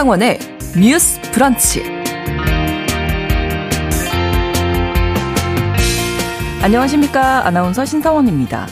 [0.00, 0.38] 신성원의
[0.78, 1.82] 뉴스 브런치.
[6.62, 7.46] 안녕하십니까.
[7.46, 8.66] 아나운서 신성원입니다.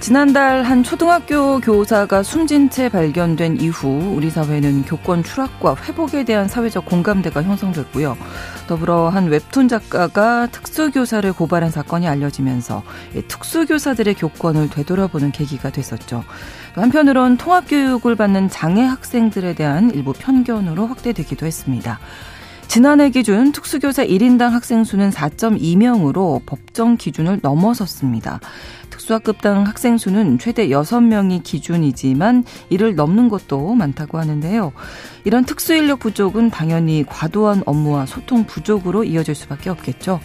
[0.00, 6.86] 지난달 한 초등학교 교사가 숨진 채 발견된 이후 우리 사회는 교권 추락과 회복에 대한 사회적
[6.86, 8.16] 공감대가 형성됐고요.
[8.68, 12.84] 더불어 한 웹툰 작가가 특수교사를 고발한 사건이 알려지면서
[13.26, 16.22] 특수교사들의 교권을 되돌아보는 계기가 됐었죠.
[16.74, 21.98] 한편으론 통합교육을 받는 장애 학생들에 대한 일부 편견으로 확대되기도 했습니다.
[22.68, 28.40] 지난해 기준 특수교사 1인당 학생 수는 4.2명으로 법정 기준을 넘어섰습니다.
[29.08, 34.72] 특수학급당 학생 수는 최대 6명이 기준이지만 이를 넘는 것도 많다고 하는데요.
[35.24, 40.20] 이런 특수인력 부족은 당연히 과도한 업무와 소통 부족으로 이어질 수밖에 없겠죠.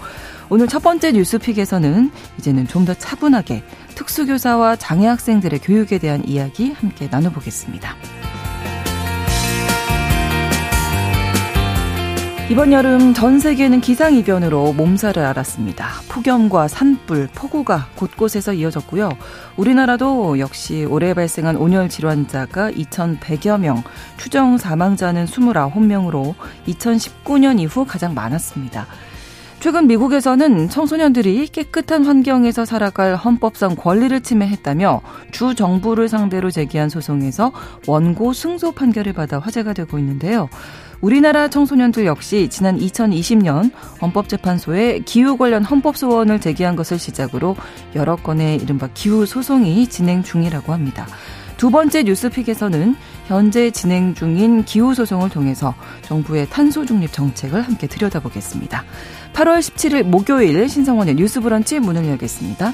[0.49, 3.63] 오늘 첫 번째 뉴스픽에서는 이제는 좀 더 차분하게
[3.95, 7.95] 특수교사와 장애 학생들의 교육에 대한 이야기 함께 나눠보겠습니다.
[12.49, 15.87] 이번 여름 전 세계는 기상이변으로 몸살을 앓았습니다.
[16.09, 19.11] 폭염과 산불, 폭우가 곳곳에서 이어졌고요.
[19.55, 23.81] 우리나라도 역시 올해 발생한 온열 질환자가 2,100여 명,
[24.17, 26.35] 추정 사망자는 29명으로
[26.67, 28.87] 2019년 이후 가장 많았습니다.
[29.61, 34.99] 최근 미국에서는 청소년들이 깨끗한 환경에서 살아갈 헌법상 권리를 침해했다며
[35.31, 37.53] 주 정부를 상대로 제기한 소송에서
[37.87, 40.49] 원고 승소 판결을 받아 화제가 되고 있는데요.
[41.03, 47.57] 우리나라 청소년들 역시 지난 2020년 헌법재판소에 기후 관련 헌법 소원을 제기한 것을 시작으로
[47.93, 51.05] 여러 건의 이른바 기후 소송이 진행 중이라고 합니다.
[51.57, 52.95] 두 번째 뉴스픽에서는
[53.27, 58.85] 현재 진행 중인 기후 소송을 통해서 정부의 탄소 중립 정책을 함께 들여다보겠습니다.
[59.33, 62.73] 8월 17일 목요일 신성원의 뉴스 브런치 문을 열겠습니다.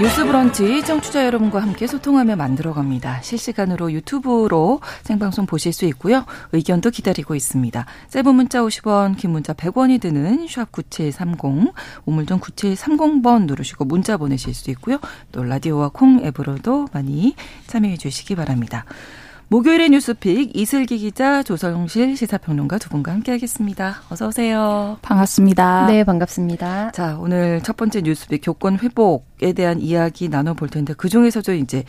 [0.00, 3.20] 뉴스 브런치 청취자 여러분과 함께 소통하며 만들어갑니다.
[3.22, 6.24] 실시간으로 유튜브로 생방송 보실 수 있고요.
[6.52, 7.84] 의견도 기다리고 있습니다.
[8.08, 11.74] 짧은 문자 50원, 긴 문자 100원이 드는 샵 9730,
[12.06, 15.00] 우물정 9730번 누르시고 문자 보내실 수 있고요.
[15.32, 17.34] 또 라디오와 콩 앱으로도 많이
[17.66, 18.84] 참여해 주시기 바랍니다.
[19.50, 24.02] 목요일의 뉴스픽 이슬기 기자 조성실 시사평론가 두 분과 함께하겠습니다.
[24.10, 24.98] 어서 오세요.
[25.00, 25.86] 반갑습니다.
[25.86, 26.92] 네, 반갑습니다.
[26.92, 31.84] 자, 오늘 첫 번째 뉴스픽 교권 회복에 대한 이야기 나눠볼 텐데 그 중에서도 이제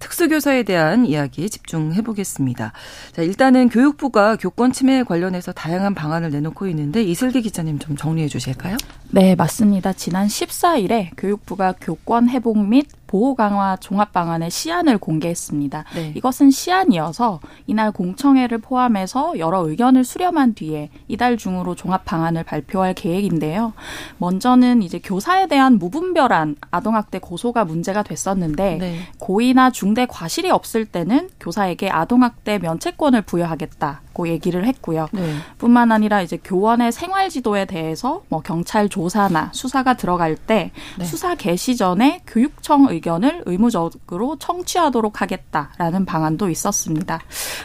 [0.00, 2.72] 특수교사에 대한 이야기 집중해 보겠습니다.
[3.12, 8.76] 자, 일단은 교육부가 교권 침해 관련해서 다양한 방안을 내놓고 있는데 이슬기 기자님 좀 정리해 주실까요?
[9.10, 9.92] 네, 맞습니다.
[9.92, 15.84] 지난 14일에 교육부가 교권 회복 및 보호 강화 종합 방안의 시안을 공개했습니다.
[15.94, 16.12] 네.
[16.16, 23.72] 이것은 시안이어서 이날 공청회를 포함해서 여러 의견을 수렴한 뒤에 이달 중으로 종합 방안을 발표할 계획인데요.
[24.18, 28.98] 먼저는 이제 교사에 대한 무분별한 아동학대 고소가 문제가 됐었는데 네.
[29.18, 35.08] 고의나 중대 과실이 없을 때는 교사에게 아동학대 면책권을 부여하겠다 고 얘기를 했고요.
[35.12, 35.34] 네.
[35.58, 41.04] 뿐만 아니라 이제 교원의 생활 지도에 대해서 뭐 경찰 조사나 수사가 들어갈 때 네.
[41.04, 47.20] 수사 개시 전에 교육청 의견을 의무적으로 청취하도록 하겠다라는 방안도 있었습니다.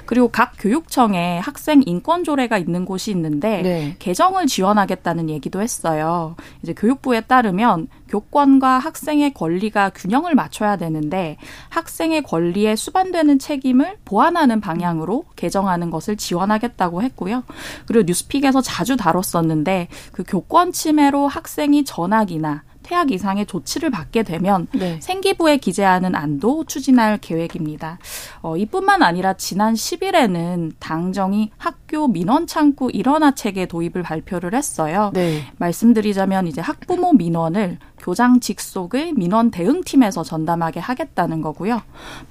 [0.05, 3.95] 그리고 각 교육청에 학생 인권 조례가 있는 곳이 있는데 네.
[3.99, 6.35] 개정을 지원하겠다는 얘기도 했어요.
[6.63, 11.37] 이제 교육부에 따르면 교권과 학생의 권리가 균형을 맞춰야 되는데
[11.69, 17.43] 학생의 권리에 수반되는 책임을 보완하는 방향으로 개정하는 것을 지원하겠다고 했고요.
[17.87, 24.99] 그리고 뉴스픽에서 자주 다뤘었는데 그 교권 침해로 학생이 전학이나 퇴학 이상의 조치를 받게 되면 네.
[25.01, 27.99] 생기부에 기재하는 안도 추진할 계획입니다.
[28.41, 35.11] 어, 이뿐만 아니라 지난 10일에는 당정이 학교 민원 창구 일원화 체계 도입을 발표를 했어요.
[35.13, 35.43] 네.
[35.57, 41.81] 말씀드리자면 이제 학부모 민원을 교장 직속의 민원 대응팀에서 전담하게 하겠다는 거고요.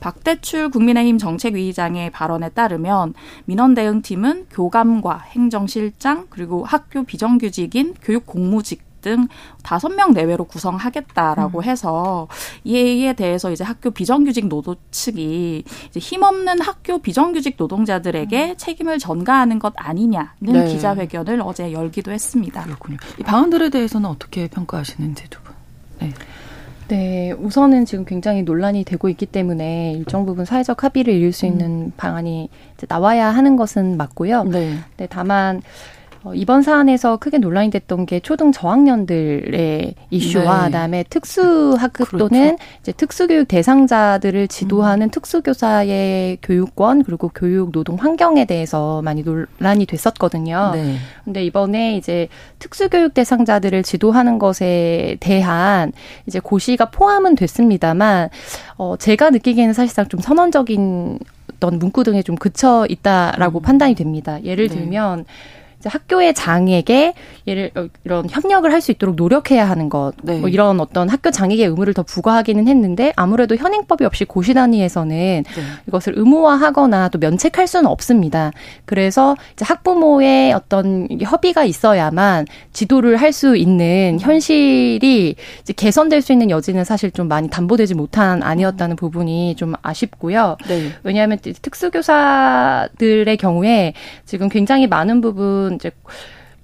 [0.00, 3.14] 박대출 국민의힘 정책위의장의 발언에 따르면
[3.44, 9.28] 민원 대응팀은 교감과 행정실장 그리고 학교 비정규직인 교육 공무직 등
[9.62, 11.64] 다섯 명 내외로 구성하겠다라고 음.
[11.64, 12.28] 해서
[12.64, 18.56] 이에 대해서 이제 학교 비정규직 노조 측이 이제 힘없는 학교 비정규직 노동자들에게 음.
[18.56, 20.66] 책임을 전가하는 것 아니냐는 네.
[20.66, 22.62] 기자회견을 어제 열기도 했습니다.
[22.64, 22.98] 그렇군요.
[23.18, 25.49] 이 방안들에 대해서는 어떻게 평가하시는지 두 분.
[26.00, 26.10] 네.
[26.88, 31.70] 네, 우선은 지금 굉장히 논란이 되고 있기 때문에 일정 부분 사회적 합의를 이룰 수 있는
[31.70, 31.92] 음.
[31.96, 34.44] 방안이 이제 나와야 하는 것은 맞고요.
[34.44, 34.74] 네.
[34.96, 35.62] 네 다만
[36.22, 40.66] 어, 이번 사안에서 크게 논란이 됐던 게 초등 저학년들의 이슈와 네.
[40.66, 42.28] 그다음에 특수학급 그렇죠.
[42.28, 45.10] 또는 이제 특수교육 대상자들을 지도하는 음.
[45.10, 50.72] 특수교사의 교육권 그리고 교육 노동 환경에 대해서 많이 논란이 됐었거든요.
[50.74, 50.96] 네.
[51.24, 52.28] 근데 이번에 이제
[52.58, 55.92] 특수교육 대상자들을 지도하는 것에 대한
[56.26, 58.28] 이제 고시가 포함은 됐습니다만
[58.76, 61.18] 어 제가 느끼기에는 사실상 좀 선언적인
[61.56, 63.62] 어떤 문구 등에 좀 그쳐 있다라고 음.
[63.62, 64.42] 판단이 됩니다.
[64.44, 64.74] 예를 네.
[64.74, 65.24] 들면
[65.88, 67.14] 학교의 장에게
[67.46, 70.38] 예를 어, 이런 협력을 할 수 있도록 노력해야 하는 것, 네.
[70.38, 75.10] 뭐 이런 어떤 학교 장에게 의무를 더 부과하기는 했는데 아무래도 현행법이 없이 고시 단위에서는
[75.44, 75.44] 네.
[75.86, 78.52] 이것을 의무화하거나 또 면책할 수는 없습니다.
[78.86, 86.50] 그래서 이제 학부모의 어떤 협의가 있어야만 지도를 할 수 있는 현실이 이제 개선될 수 있는
[86.50, 90.56] 여지는 사실 좀 많이 담보되지 못한 아니었다는 부분이 좀 아쉽고요.
[90.66, 90.90] 네.
[91.04, 93.92] 왜냐하면 특수교사들의 경우에
[94.24, 95.92] 지금 굉장히 많은 부분 부분 이제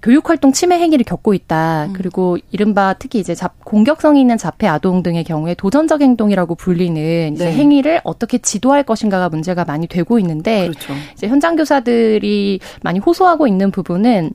[0.01, 1.85] 교육 활동 침해 행위를 겪고 있다.
[1.85, 1.93] 음.
[1.93, 7.45] 그리고 이른바 특히 이제 잡, 공격성이 있는 자폐 아동 등의 경우에 도전적 행동이라고 불리는 이제
[7.45, 7.53] 네.
[7.53, 10.93] 행위를 어떻게 지도할 것인가가 문제가 많이 되고 있는데 그렇죠.
[11.13, 14.31] 이제 현장 교사들이 많이 호소하고 있는 부분은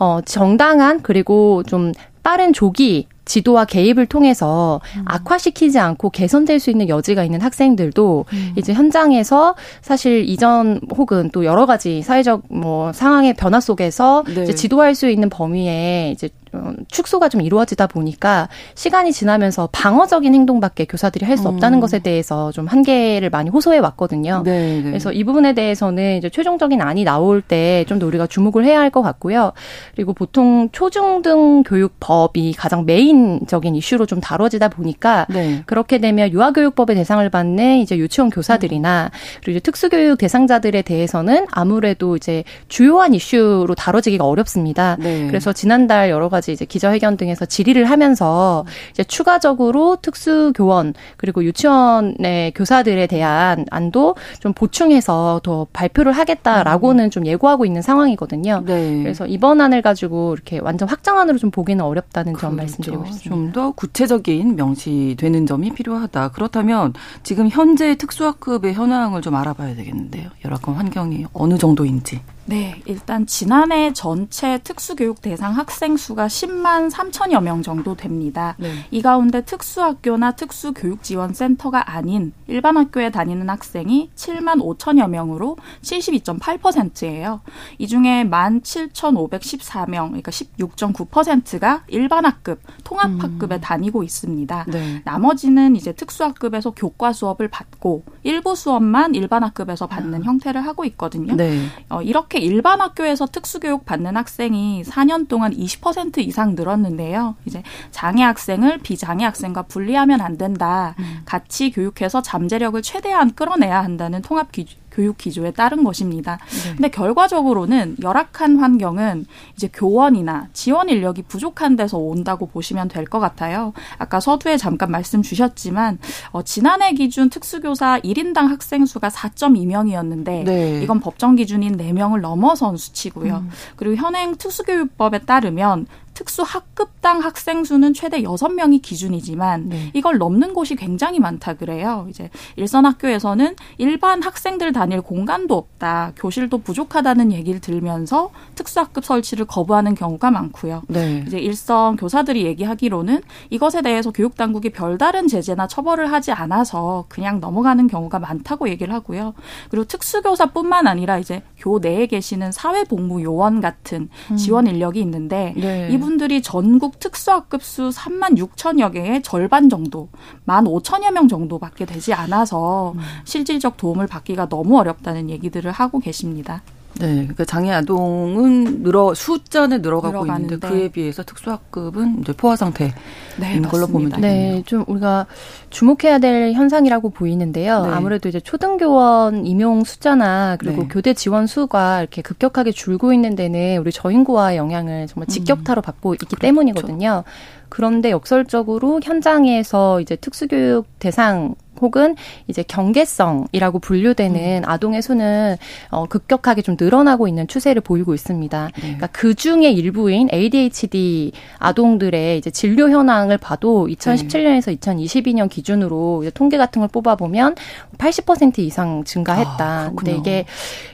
[0.00, 1.92] 어 정당한 그리고 좀
[2.22, 5.04] 빠른 조기 지도와 개입을 통해서 음.
[5.06, 8.52] 악화시키지 않고 개선될 수 있는 여지가 있는 학생들도 음.
[8.56, 14.42] 이제 현장에서 사실 이전 혹은 또 여러 가지 사회적 뭐 상황의 변화 속에서 네.
[14.42, 16.47] 이제 지도할 수 있는 범위에 이제 어,
[16.88, 21.80] 축소가 좀 이루어지다 보니까 시간이 지나면서 방어적인 행동밖에 교사들이 할 수 없다는 음.
[21.80, 24.42] 것에 대해서 좀 한계를 많이 호소해 왔거든요.
[24.44, 24.82] 네, 네.
[24.82, 28.90] 그래서 이 부분에 대해서는 이제 최종적인 안이 나올 때 좀 더 우리가 주목을 해야 할
[28.90, 29.52] 것 같고요.
[29.94, 35.62] 그리고 보통 초중등 교육법이 가장 메인적인 이슈로 좀 다뤄지다 보니까 네.
[35.66, 39.10] 그렇게 되면 유아교육법의 대상을 받는 이제 유치원 교사들이나
[39.42, 44.96] 그리고 이제 특수교육 대상자들에 대해서는 아무래도 이제 주요한 이슈로 다뤄지기가 어렵습니다.
[44.98, 45.26] 네.
[45.26, 51.42] 그래서 지난달 여러 가지 가지 이제 기자회견 등에서 질의를 하면서 이제 추가적으로 특수 교원 그리고
[51.44, 58.62] 유치원의 교사들에 대한 안도 좀 보충해서 더 발표를 하겠다라고는 좀 예고하고 있는 상황이거든요.
[58.64, 59.02] 네.
[59.02, 62.56] 그래서 이번 안을 가지고 이렇게 완전 확정안으로 좀 보기는 어렵다는 점 그렇죠.
[62.56, 63.28] 말씀드리고 싶습니다.
[63.34, 66.28] 좀 더 구체적인 명시되는 점이 필요하다.
[66.28, 66.92] 그렇다면
[67.22, 70.28] 지금 현재 특수학급의 현황을 좀 알아봐야 되겠는데요.
[70.44, 72.20] 열악한 환경이 어느 정도인지.
[72.48, 78.56] 네, 일단 지난해 전체 특수교육 대상 학생 수가 10만 3천여 명 정도 됩니다.
[78.58, 78.72] 네.
[78.90, 87.42] 이 가운데 특수학교나 특수교육지원센터가 아닌 일반 학교에 다니는 학생이 7만 5천여 명으로 72.8%예요.
[87.76, 93.60] 이 중에 1만 7,514명, 그러니까 16.9%가 일반 학급, 통합학급에 음.
[93.60, 94.64] 다니고 있습니다.
[94.68, 95.02] 네.
[95.04, 100.24] 나머지는 이제 특수학급에서 교과 수업을 받고 일부 수업만 일반 학급에서 받는 아.
[100.24, 101.36] 형태를 하고 있거든요.
[101.36, 101.58] 네.
[101.90, 107.36] 어, 이렇게 이렇게 일반 학교에서 특수교육 받는 학생이 4년 동안 20% 이상 늘었는데요.
[107.44, 110.94] 이제 장애 학생을 비장애 학생과 분리하면 안 된다.
[110.98, 111.20] 음.
[111.24, 116.38] 같이 교육해서 잠재력을 최대한 끌어내야 한다는 통합 기준 교육 기조에 따른 것입니다.
[116.64, 116.74] 네.
[116.74, 123.72] 근데 결과적으로는 열악한 환경은 이제 교원이나 지원 인력이 부족한 데서 온다고 보시면 될 것 같아요.
[123.96, 125.98] 아까 서두에 잠깐 말씀 주셨지만
[126.32, 130.82] 어, 지난해 기준 특수교사 1인당 학생 수가 4.2명이었는데 네.
[130.82, 133.36] 이건 법정 기준인 4명을 넘어선 수치고요.
[133.36, 133.50] 음.
[133.76, 135.86] 그리고 현행 특수교육법에 따르면
[136.18, 139.90] 특수 학급당 학생 수는 최대 여섯 명이 기준이지만 네.
[139.94, 142.08] 이걸 넘는 곳이 굉장히 많다 그래요.
[142.10, 149.94] 이제 일선 학교에서는 일반 학생들 다닐 공간도 없다, 교실도 부족하다는 얘기를 들면서 특수학급 설치를 거부하는
[149.94, 150.82] 경우가 많고요.
[150.88, 151.22] 네.
[151.24, 157.86] 이제 일선 교사들이 얘기하기로는 이것에 대해서 교육 당국이 별다른 제재나 처벌을 하지 않아서 그냥 넘어가는
[157.86, 159.34] 경우가 많다고 얘기를 하고요.
[159.70, 164.36] 그리고 특수교사뿐만 아니라 이제 교 내에 계시는 사회복무 요원 같은 음.
[164.36, 165.88] 지원 인력이 있는데 네.
[165.92, 170.08] 이분 이분들이 전국 특수학급 수 3만 6천여 개의 절반 정도,
[170.46, 173.00] 1만 5천여 명 정도밖에 되지 않아서 음.
[173.24, 176.62] 실질적 도움을 받기가 너무 어렵다는 얘기들을 하고 계십니다.
[177.00, 180.54] 네, 그러니까 장애 아동은 늘어 숫자는 늘어가고 늘어가는데.
[180.54, 182.90] 있는데 그에 비해서 특수학급은 이제 포화 상태인
[183.38, 184.54] 네, 걸로 보면 되겠네요.
[184.56, 185.26] 네, 좀 우리가
[185.70, 187.86] 주목해야 될 현상이라고 보이는데요.
[187.86, 187.92] 네.
[187.92, 190.88] 아무래도 이제 초등교원 임용 숫자나 그리고 네.
[190.88, 195.82] 교대 지원 수가 이렇게 급격하게 줄고 있는 데는 우리 저인구와 영향을 정말 직격타로 음.
[195.82, 196.40] 받고 있기 그렇죠.
[196.40, 197.22] 때문이거든요.
[197.68, 204.68] 그런데 역설적으로 현장에서 이제 특수교육 대상 혹은 이제 경계성이라고 분류되는 음.
[204.68, 205.56] 아동의 수는
[205.90, 208.70] 어, 급격하게 좀 늘어나고 있는 추세를 보이고 있습니다.
[208.74, 208.80] 네.
[208.80, 214.76] 그러니까 그 중에 일부인 ADHD 아동들의 이제 진료 현황을 봐도 2017년에서 네.
[214.76, 217.56] 2022년 기준으로 이제 통계 같은 걸 뽑아보면
[217.98, 219.64] 80% 이상 증가했다.
[219.64, 220.44] 아, 근데 이게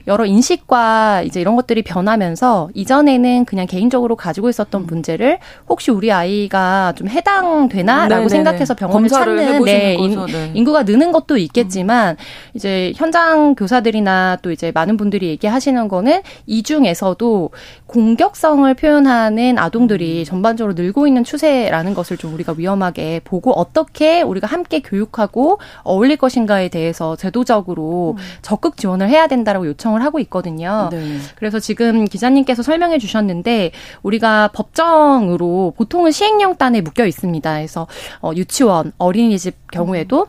[0.06, 4.86] 여러 인식과 이제 이런 것들이 변하면서 이전에는 그냥 개인적으로 가지고 있었던 음.
[4.86, 5.38] 문제를
[5.68, 6.63] 혹시 우리 아이가
[6.94, 8.28] 좀 해당되나라고 네네네.
[8.28, 10.50] 생각해서 병원을 찾는 네, 인, 네.
[10.54, 12.16] 인구 수가 느는 것도 있겠지만
[12.52, 17.50] 이제 현장 교사들이나 또 이제 많은 분들이 얘기하시는 거는 이 중에서도
[17.86, 20.24] 공격성을 표현하는 아동들이 음.
[20.24, 26.68] 전반적으로 늘고 있는 추세라는 것을 좀 우리가 위험하게 보고 어떻게 우리가 함께 교육하고 어울릴 것인가에
[26.68, 28.22] 대해서 제도적으로 음.
[28.42, 30.88] 적극 지원을 해야 된다라고 요청을 하고 있거든요.
[30.90, 31.18] 네.
[31.36, 33.70] 그래서 지금 기자님께서 설명해 주셨는데
[34.02, 37.54] 우리가 법정으로 보통은 시행령 단에 묶여 있습니다.
[37.54, 37.86] 그래서
[38.20, 40.26] 어, 유치원, 어린이집 경우에도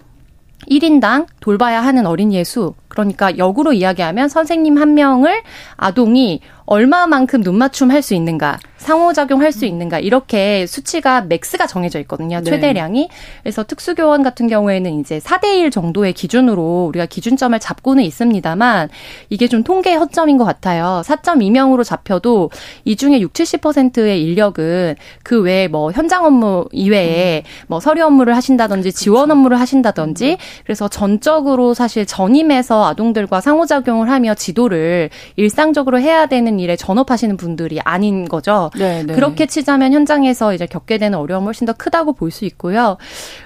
[0.70, 5.44] 1인당 돌봐야 하는 어린이의 수, 그러니까 역으로 이야기하면 선생님 한 명을
[5.75, 12.38] 아동이 얼마만큼 눈맞춤 할 수 있는가, 상호작용 할수 있는가, 이렇게 수치가 맥스가 정해져 있거든요.
[12.38, 12.44] 네.
[12.44, 13.10] 최대량이.
[13.42, 18.90] 그래서 특수교원 같은 경우에는 이제 4대1 정도의 기준으로 우리가 기준점을 잡고는 있습니다만,
[19.30, 21.02] 이게 좀 통계 허점인 것 같아요.
[21.04, 22.52] 4.2명으로 잡혀도
[22.84, 27.66] 이 중에 60, 70%의 인력은 그 외에 뭐 현장 업무 이외에 음.
[27.68, 35.10] 뭐 서류 업무를 하신다든지 지원 업무를 하신다든지, 그래서 전적으로 사실 전임해서 아동들과 상호작용을 하며 지도를
[35.36, 38.70] 일상적으로 해야 되는 일에 전업하시는 분들이 아닌 거죠.
[38.77, 39.13] 네, 네.
[39.13, 42.98] 그렇게 치자면 현장에서 이제 겪게 되는 어려움이 훨씬 더 크다고 볼 수 있고요.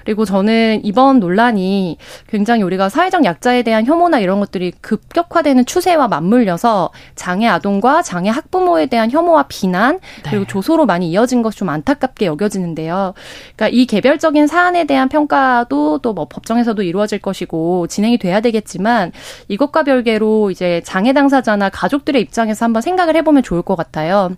[0.04, 1.96] 그리고 저는 이번 논란이
[2.28, 8.86] 굉장히 우리가 사회적 약자에 대한 혐오나 이런 것들이 급격화되는 추세와 맞물려서 장애 아동과 장애 학부모에
[8.86, 10.46] 대한 혐오와 비난 그리고 네.
[10.46, 13.14] 조소로 많이 이어진 것이 좀 안타깝게 여겨지는데요.
[13.56, 19.12] 그러니까 이 개별적인 사안에 대한 평가도 또 뭐 법정에서도 이루어질 것이고 진행이 돼야 되겠지만
[19.48, 24.30] 이것과 별개로 이제 장애 당사자나 가족들의 입장에서 한번 생각을 해보면 좋을 것 같아요.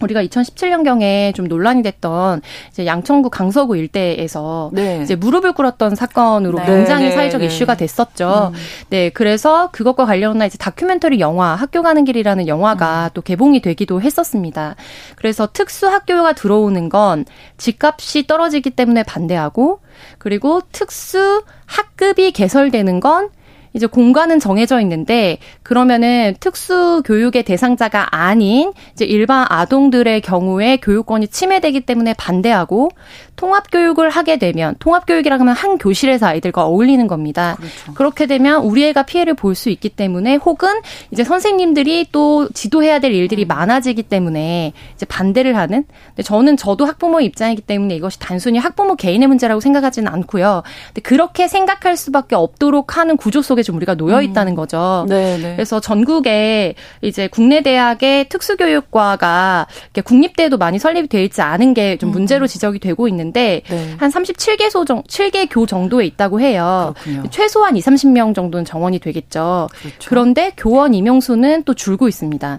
[0.00, 5.00] 우리가 2017년경에 좀 논란이 됐던 이제 양천구 강서구 일대에서 네.
[5.02, 6.66] 이제 무릎을 꿇었던 사건으로 네.
[6.66, 7.12] 굉장히 네.
[7.12, 7.46] 사회적 네.
[7.46, 8.52] 이슈가 됐었죠.
[8.54, 8.58] 음.
[8.88, 13.10] 네, 그래서 그것과 관련한 이제 다큐멘터리 영화 학교 가는 길이라는 영화가 음.
[13.14, 14.76] 또 개봉이 되기도 했었습니다.
[15.16, 17.24] 그래서 특수 학교가 들어오는 건
[17.58, 19.80] 집값이 떨어지기 때문에 반대하고
[20.18, 23.28] 그리고 특수 학급이 개설되는 건
[23.72, 31.82] 이제 공간은 정해져 있는데 그러면은 특수 교육의 대상자가 아닌 이제 일반 아동들의 경우에 교육권이 침해되기
[31.82, 32.90] 때문에 반대하고
[33.40, 37.56] 통합 교육을 하게 되면 통합 교육이라고 하면 한 교실에서 아이들과 어울리는 겁니다.
[37.56, 37.94] 그렇죠.
[37.94, 40.68] 그렇게 되면 우리 애가 피해를 볼 수 있기 때문에 혹은
[41.10, 43.48] 이제 선생님들이 또 지도해야 될 일들이 음.
[43.48, 45.84] 많아지기 때문에 이제 반대를 하는.
[46.08, 50.62] 근데 저는 저도 학부모 입장이기 때문에 이것이 단순히 학부모 개인의 문제라고 생각하지는 않고요.
[50.88, 54.22] 근데 그렇게 생각할 수밖에 없도록 하는 구조 속에 좀 우리가 놓여 음.
[54.22, 55.04] 있다는 거죠.
[55.06, 55.08] 음.
[55.08, 55.54] 네, 네.
[55.56, 59.66] 그래서 전국에 이제 국내 대학의 특수교육과가
[60.04, 63.94] 국립대에도 많이 설립이 되어 있지 않은 게 좀 문제로 지적이 되고 있는데 있는데 네.
[63.96, 66.94] 한 37개소 정 7개 교 정도에 있다고 해요.
[67.00, 67.30] 그렇군요.
[67.30, 69.68] 최소한 2, 30명 정도는 정원이 되겠죠.
[69.80, 70.08] 그렇죠.
[70.08, 72.58] 그런데 교원 임용 수는 또 줄고 있습니다.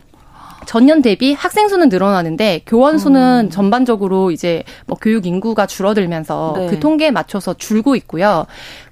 [0.68, 3.50] 전년 대비 학생 수는 늘어나는데 교원 수는 음.
[3.50, 6.68] 전반적으로 이제 뭐 교육 인구가 줄어들면서 네.
[6.68, 8.46] 그 통계에 맞춰서 줄고 있고요.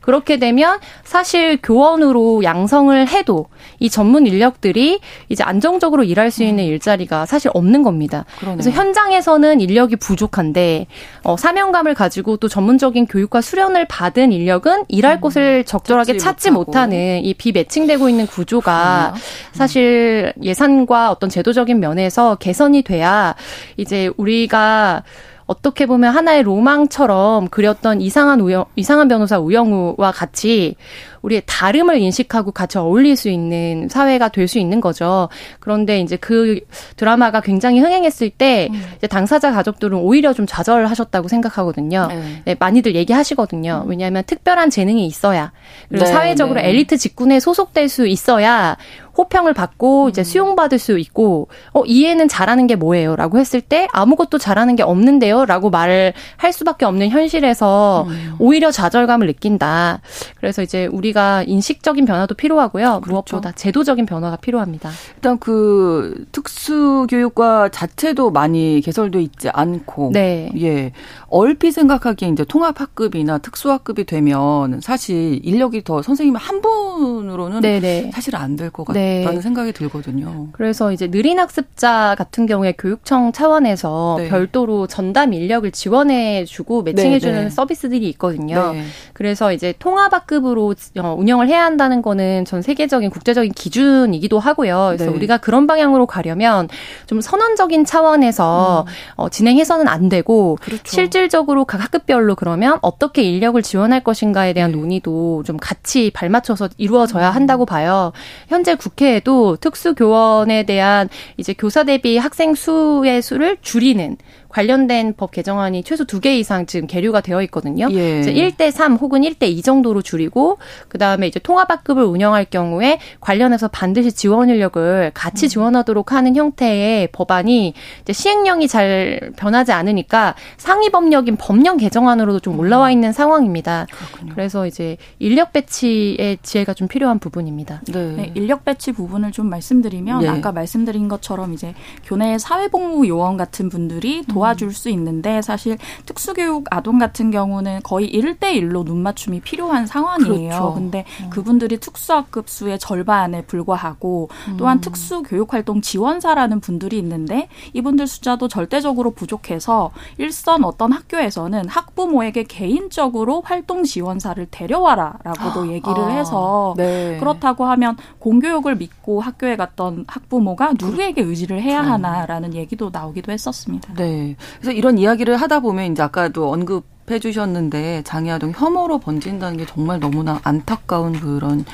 [0.09, 3.45] 그렇게 되면 사실 교원으로 양성을 해도
[3.77, 6.69] 이 전문 인력들이 이제 안정적으로 일할 수 있는 음.
[6.69, 8.25] 일자리가 사실 없는 겁니다.
[8.39, 8.57] 그러네요.
[8.57, 10.87] 그래서 현장에서는 인력이 부족한데
[11.21, 15.21] 어, 사명감을 가지고 또 전문적인 교육과 수련을 받은 인력은 일할 음.
[15.21, 19.21] 곳을 적절하게 찾지, 찾지 못하는 이 비매칭되고 있는 구조가 음.
[19.51, 23.35] 사실 예산과 어떤 제도적인 면에서 개선이 돼야
[23.77, 25.03] 이제 우리가
[25.49, 30.75] 어떻게 보면 하나의 로망처럼 그렸던 이상한 우영, 이상한 변호사 우영우와 같이
[31.21, 35.29] 우리의 다름을 인식하고 같이 어울릴 수 있는 사회가 될 수 있는 거죠.
[35.61, 36.59] 그런데 이제 그
[36.97, 38.81] 드라마가 굉장히 흥행했을 때 음.
[38.97, 42.07] 이제 당사자 가족들은 오히려 좀 좌절하셨다고 생각하거든요.
[42.09, 42.41] 네.
[42.43, 43.83] 네, 많이들 얘기하시거든요.
[43.85, 43.89] 음.
[43.89, 45.53] 왜냐하면 특별한 재능이 있어야
[45.87, 46.69] 그리고 네, 사회적으로 네.
[46.69, 48.75] 엘리트 직군에 소속될 수 있어야
[49.17, 50.09] 호평을 받고 음.
[50.09, 55.69] 이제 수용받을 수 있고 어 이해는 잘하는 게 뭐예요라고 했을 때 아무것도 잘하는 게 없는데요라고
[55.69, 58.35] 말을 할 수밖에 없는 현실에서 음.
[58.39, 60.01] 오히려 좌절감을 느낀다.
[60.37, 63.01] 그래서 이제 우리 우리가 인식적인 변화도 필요하고요.
[63.01, 63.11] 그렇죠.
[63.37, 64.89] 무엇보다 제도적인 변화가 필요합니다.
[65.15, 70.51] 일단 그 특수교육과 자체도 많이 개설돼 있지 않고, 네.
[70.59, 70.91] 예,
[71.27, 77.79] 얼핏 생각하기에 이제 통합학급이나 특수학급이 되면 사실 인력이 더 선생님 한 분으로는 네네.
[77.79, 78.11] 네.
[78.13, 79.41] 사실 안 될 것 같다는 네.
[79.41, 80.47] 생각이 들거든요.
[80.51, 84.27] 그래서 이제 느린 학습자 같은 경우에 교육청 차원에서 네.
[84.29, 87.49] 별도로 전담 인력을 지원해 주고 매칭해 주는 네, 네.
[87.49, 88.73] 서비스들이 있거든요.
[88.73, 88.83] 네.
[89.13, 94.93] 그래서 이제 통합학급으로 어, 운영을 해야 한다는 거는 전 세계적인 국제적인 기준이기도 하고요.
[94.97, 96.67] 그래서 우리가 그런 방향으로 가려면
[97.07, 98.91] 좀 선언적인 차원에서 음.
[99.15, 100.83] 어, 진행해서는 안 되고 그렇죠.
[100.85, 107.35] 실질적으로 각 학급별로 그러면 어떻게 인력을 지원할 것인가에 대한 논의도 좀 같이 발맞춰서 이루어져야 음.
[107.35, 108.11] 한다고 봐요.
[108.47, 114.17] 현재 국회에도 특수교원에 대한 이제 교사 대비 학생 수의 수를 줄이는
[114.49, 117.87] 관련된 법 개정안이 최소 두 개 이상 지금 계류가 되어 있거든요.
[117.91, 118.21] 예.
[118.21, 124.49] 1대 3 혹은 1대 2 정도로 줄이고 그다음에 이제 통합학급을 운영할 경우에 관련해서 반드시 지원
[124.49, 125.49] 인력을 같이 음.
[125.49, 132.87] 지원하도록 하는 형태의 법안이 이제 시행령이 잘 변하지 않으니까 상위 법령인 법령 개정안으로도 좀 올라와
[132.87, 132.91] 음.
[132.91, 133.87] 있는 상황입니다.
[133.91, 134.33] 그렇군요.
[134.33, 137.81] 그래서 이제 인력 배치의 지혜가 좀 필요한 부분입니다.
[137.87, 138.13] 네.
[138.15, 140.27] 네 인력 배치 부분을 좀 말씀드리면 네.
[140.27, 146.65] 아까 말씀드린 것처럼 이제 교내 사회복무 요원 같은 분들이 도 도와줄 수 있는데 사실 특수교육
[146.71, 150.49] 아동 같은 경우는 거의 1대1로 눈 맞춤이 필요한 상황이에요.
[150.49, 150.73] 그렇죠.
[150.73, 151.29] 근데 음.
[151.29, 154.81] 그분들이 특수학급 수의 절반에 불과하고 또한 음.
[154.81, 163.83] 특수교육 활동 지원사라는 분들이 있는데 이분들 숫자도 절대적으로 부족해서 일선 어떤 학교에서는 학부모에게 개인적으로 활동
[163.83, 165.67] 지원사를 데려와라라고도 아.
[165.67, 166.07] 얘기를 아.
[166.07, 167.17] 해서 네.
[167.19, 173.93] 그렇다고 하면 공교육을 믿고 학교에 갔던 학부모가 누구에게 의지를 해야 하나라는 얘기도 나오기도 했었습니다.
[173.95, 174.28] 네.
[174.59, 179.99] 그래서 이런 이야기를 하다 보면 이제 아까도 언급 해 주셨는데 장애아동 혐오로 번진다는 게 정말
[179.99, 181.65] 너무나 안타까운 그런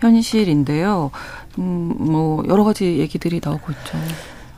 [0.00, 1.10] 현실인데요.
[1.58, 3.98] 음, 뭐 여러 가지 얘기들이 나오고 있죠.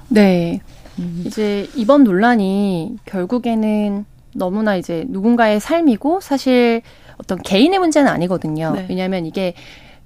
[0.08, 0.60] 네.
[0.98, 1.24] 음.
[1.26, 6.82] 이제 이번 논란이 결국에는 너무나 이제 누군가의 삶이고 사실
[7.18, 8.72] 어떤 개인의 문제는 아니거든요.
[8.74, 8.86] 네.
[8.88, 9.54] 왜냐하면 이게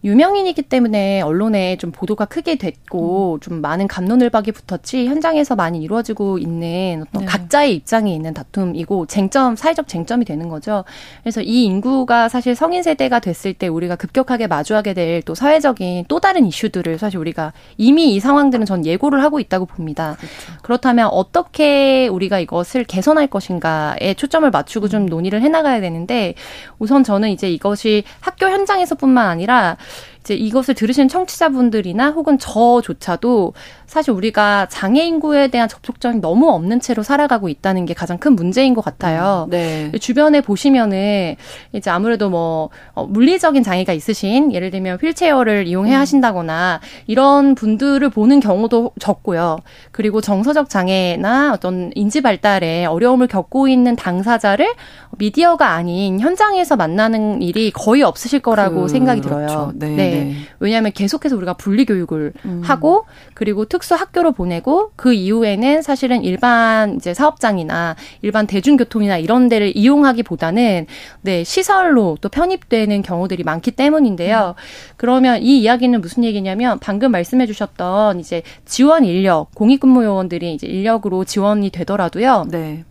[0.03, 3.41] 유명인이기 때문에 언론에 좀 보도가 크게 됐고 음.
[3.41, 7.27] 좀 많은 감론을박이 붙었지 현장에서 많이 이루어지고 있는 어떤 네.
[7.27, 10.85] 각자의 입장이 있는 다툼이고 쟁점 사회적 쟁점이 되는 거죠.
[11.23, 16.21] 그래서 이 인구가 사실 성인 세대가 됐을 때 우리가 급격하게 마주하게 될 또 사회적인 또
[16.21, 20.17] 다른 이슈들을 사실 우리가 이미 이 상황들은 전 예고를 하고 있다고 봅니다.
[20.19, 20.63] 그렇죠.
[20.63, 25.07] 그렇다면 어떻게 우리가 이것을 개선할 것인가에 초점을 맞추고 좀 음.
[25.07, 26.35] 논의를 해나가야 되는데
[26.79, 29.77] 우선 저는 이제 이것이 학교 현장에서뿐만 아니라
[30.21, 33.55] 이제 이것을 들으시는 청취자분들이나 혹은 저조차도
[33.91, 38.73] 사실 우리가 장애 인구에 대한 접촉점이 너무 없는 채로 살아가고 있다는 게 가장 큰 문제인
[38.73, 39.47] 것 같아요.
[39.49, 39.91] 음, 네.
[39.99, 41.35] 주변에 보시면은
[41.73, 45.99] 이제 아무래도 뭐 어, 물리적인 장애가 있으신 예를 들면 휠체어를 이용해 음.
[45.99, 49.59] 하신다거나 이런 분들을 보는 경우도 적고요.
[49.91, 54.73] 그리고 정서적 장애나 어떤 인지 발달에 어려움을 겪고 있는 당사자를
[55.19, 59.47] 미디어가 아닌 현장에서 만나는 일이 거의 없으실 거라고 그, 생각이 들어요.
[59.47, 59.73] 그렇죠.
[59.75, 59.97] 네, 네.
[59.97, 60.37] 네.
[60.61, 62.63] 왜냐하면 계속해서 우리가 분리 교육을 음.
[62.65, 69.49] 하고 그리고 특 특수 학교로 보내고 그 이후에는 사실은 일반 이제 사업장이나 일반 대중교통이나 이런
[69.49, 70.87] 데를 이용하기보다는
[71.23, 74.55] 네, 시설로 또 편입되는 경우들이 많기 때문인데요.
[74.57, 74.95] 음.
[74.99, 81.25] 그러면 이 이야기는 무슨 얘기냐면 방금 말씀해 주셨던 이제 지원 인력, 공익근무 요원들이 이제 인력으로
[81.25, 82.49] 지원이 되더라도요.
[82.51, 82.85] 네.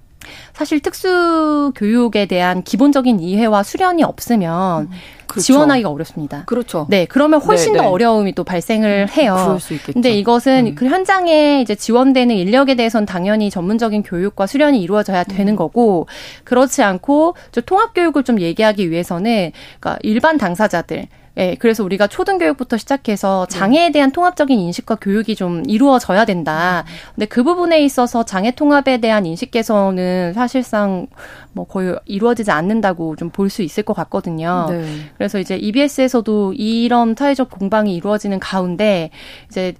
[0.54, 4.90] 사실 특수 교육에 대한 기본적인 이해와 수련이 없으면 음.
[5.28, 5.46] 그렇죠.
[5.46, 6.44] 지원하기가 어렵습니다.
[6.46, 6.88] 그렇죠.
[6.90, 7.90] 네, 그러면 훨씬 네, 더 네.
[7.90, 9.36] 어려움이 또 발생을 음, 해요.
[9.46, 9.94] 그럴 수 있겠죠.
[9.94, 10.76] 근데 이것은 음.
[10.76, 15.56] 그 현장에 이제 지원되는 인력에 대해서는 당연히 전문적인 교육과 수련이 이루어져야 되는 음.
[15.56, 16.08] 거고
[16.44, 21.08] 그렇지 않고 저 통합 교육을 좀 얘기하기 위해서는 그러니까 일반 당사자들
[21.40, 23.58] 예, 그래서 우리가 초등교육부터 시작해서 네.
[23.58, 26.84] 장애에 대한 통합적인 인식과 교육이 좀 이루어져야 된다.
[27.16, 31.08] 근데 그 부분에 있어서 장애 통합에 대한 인식 개선은 사실상
[31.54, 34.68] 뭐 거의 이루어지지 않는다고 좀 볼 수 있을 것 같거든요.
[34.70, 34.84] 네.
[35.18, 39.10] 그래서 이제 EBS에서도 이런 사회적 공방이 이루어지는 가운데
[39.50, 39.74] 이제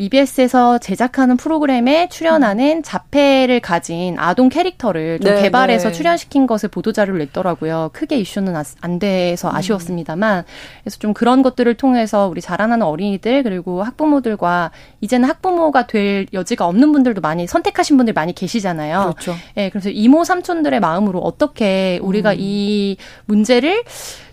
[0.00, 2.82] EBS에서 제작하는 프로그램에 출연하는 음.
[2.82, 5.94] 자폐를 가진 아동 캐릭터를 좀 네, 개발해서 네.
[5.94, 7.90] 출연시킨 것을 보도자료를 냈더라고요.
[7.92, 9.54] 크게 이슈는 아, 안 돼서 음.
[9.54, 10.44] 아쉬웠습니다만
[10.82, 14.70] 그래서 좀 그런 것들을 통해서 우리 자라나는 어린이들 그리고 학부모들과
[15.02, 19.12] 이제는 학부모가 될 여지가 없는 분들도 많이 선택하신 분들 많이 계시잖아요.
[19.14, 19.32] 그렇죠.
[19.56, 22.36] 예, 네, 그래서 이모 삼촌들의 마음으로 어떻게 우리가 음.
[22.38, 23.84] 이 문제를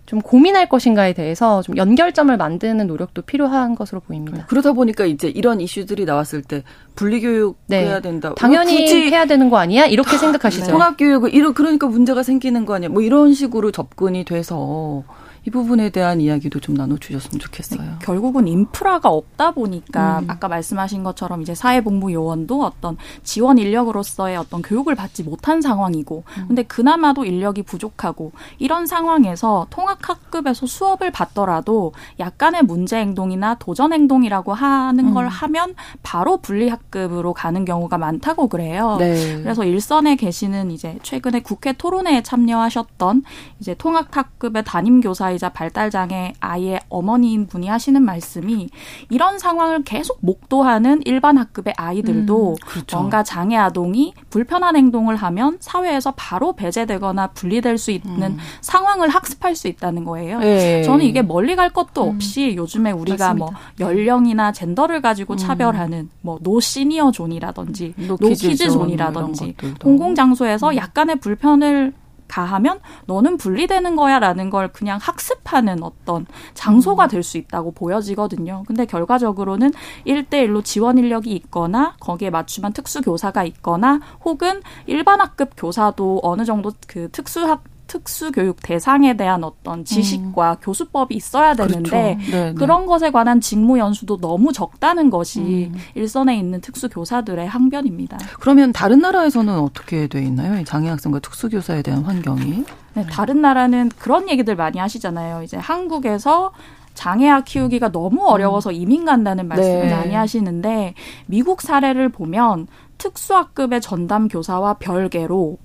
[0.08, 4.46] 좀 고민할 것인가에 대해서 좀 연결점을 만드는 노력도 필요한 것으로 보입니다.
[4.48, 6.64] 그러다 보니까 이제 이런 이슈들이 나왔을 때
[6.96, 7.86] 분리교육 네.
[7.86, 8.34] 해야 된다.
[8.38, 9.86] 당연히 해야 되는 거 아니야?
[9.86, 10.72] 이렇게 생각하시죠.
[10.72, 12.88] 통합교육을 이러 그러니까 문제가 생기는 거 아니야?
[12.88, 15.04] 뭐 이런 식으로 접근이 돼서
[15.48, 17.82] 이 부분에 대한 이야기도 좀 나눠주셨으면 좋겠어요.
[17.82, 20.30] 네, 결국은 인프라가 없다 보니까 음.
[20.30, 26.46] 아까 말씀하신 것처럼 이제 사회복무 요원도 어떤 지원 인력으로서의 어떤 교육을 받지 못한 상황이고, 음.
[26.50, 35.14] 근데 그나마도 인력이 부족하고 이런 상황에서 통학학급에서 수업을 받더라도 약간의 문제 행동이나 도전 행동이라고 하는
[35.14, 35.30] 걸 음.
[35.30, 38.98] 하면 바로 분리학급으로 가는 경우가 많다고 그래요.
[39.00, 39.42] 네.
[39.44, 43.24] 그래서 일선에 계시는 이제 최근에 국회 토론회에 참여하셨던
[43.62, 48.70] 이제 통합학급의 담임 교사이자 발달장애 아이의 어머니인 분이 하시는 말씀이
[49.10, 52.98] 이런 상황을 계속 목도하는 일반 학급의 아이들도 음, 그렇죠.
[52.98, 58.38] 뭔가 장애 아동이 불편한 행동을 하면 사회에서 바로 배제되거나 분리될 수 있는 음.
[58.62, 60.40] 상황을 학습할 수 있다는 거예요.
[60.40, 60.82] 네.
[60.84, 62.16] 저는 이게 멀리 갈 것도 음.
[62.16, 62.56] 없이 음.
[62.56, 63.74] 요즘에 우리가 뭐 맞습니다.
[63.78, 65.38] 뭐 연령이나 젠더를 가지고 음.
[65.38, 71.94] 차별하는 뭐 노 시니어 존이라든지 노 키즈 존이라든지 공공 장소에서 약간의 불편을
[72.28, 77.10] 가하면 너는 분리되는 거야라는 걸 그냥 학습하는 어떤 장소가 음.
[77.10, 78.64] 될수 있다고 보여지거든요.
[78.68, 79.72] 근데 결과적으로는
[80.06, 86.72] 일대일로 지원 인력이 있거나 거기에 맞춤한 특수 교사가 있거나 혹은 일반 학급 교사도 어느 정도
[86.88, 90.56] 그 특수학 특수교육 대상에 대한 어떤 지식과 음.
[90.62, 92.32] 교수법이 있어야 되는데 그렇죠.
[92.32, 92.54] 네, 네.
[92.54, 95.76] 그런 것에 관한 직무 연수도 너무 적다는 것이 음.
[95.96, 98.18] 일선에 있는 특수교사들의 항변입니다.
[98.40, 100.64] 그러면 다른 나라에서는 어떻게 돼 있나요?
[100.66, 102.64] 장애 학생과 특수교사에 대한 환경이?
[102.94, 105.44] 네, 다른 나라는 그런 얘기들 많이 하시잖아요.
[105.44, 106.52] 이제 한국에서
[106.94, 108.76] 장애아 키우기가 너무 어려워서 음.
[108.76, 109.96] 이민 간다는 말씀을 네.
[109.96, 110.96] 많이 하시는데
[111.28, 115.58] 미국 사례를 보면 특수학급의 전담 교사와 별개로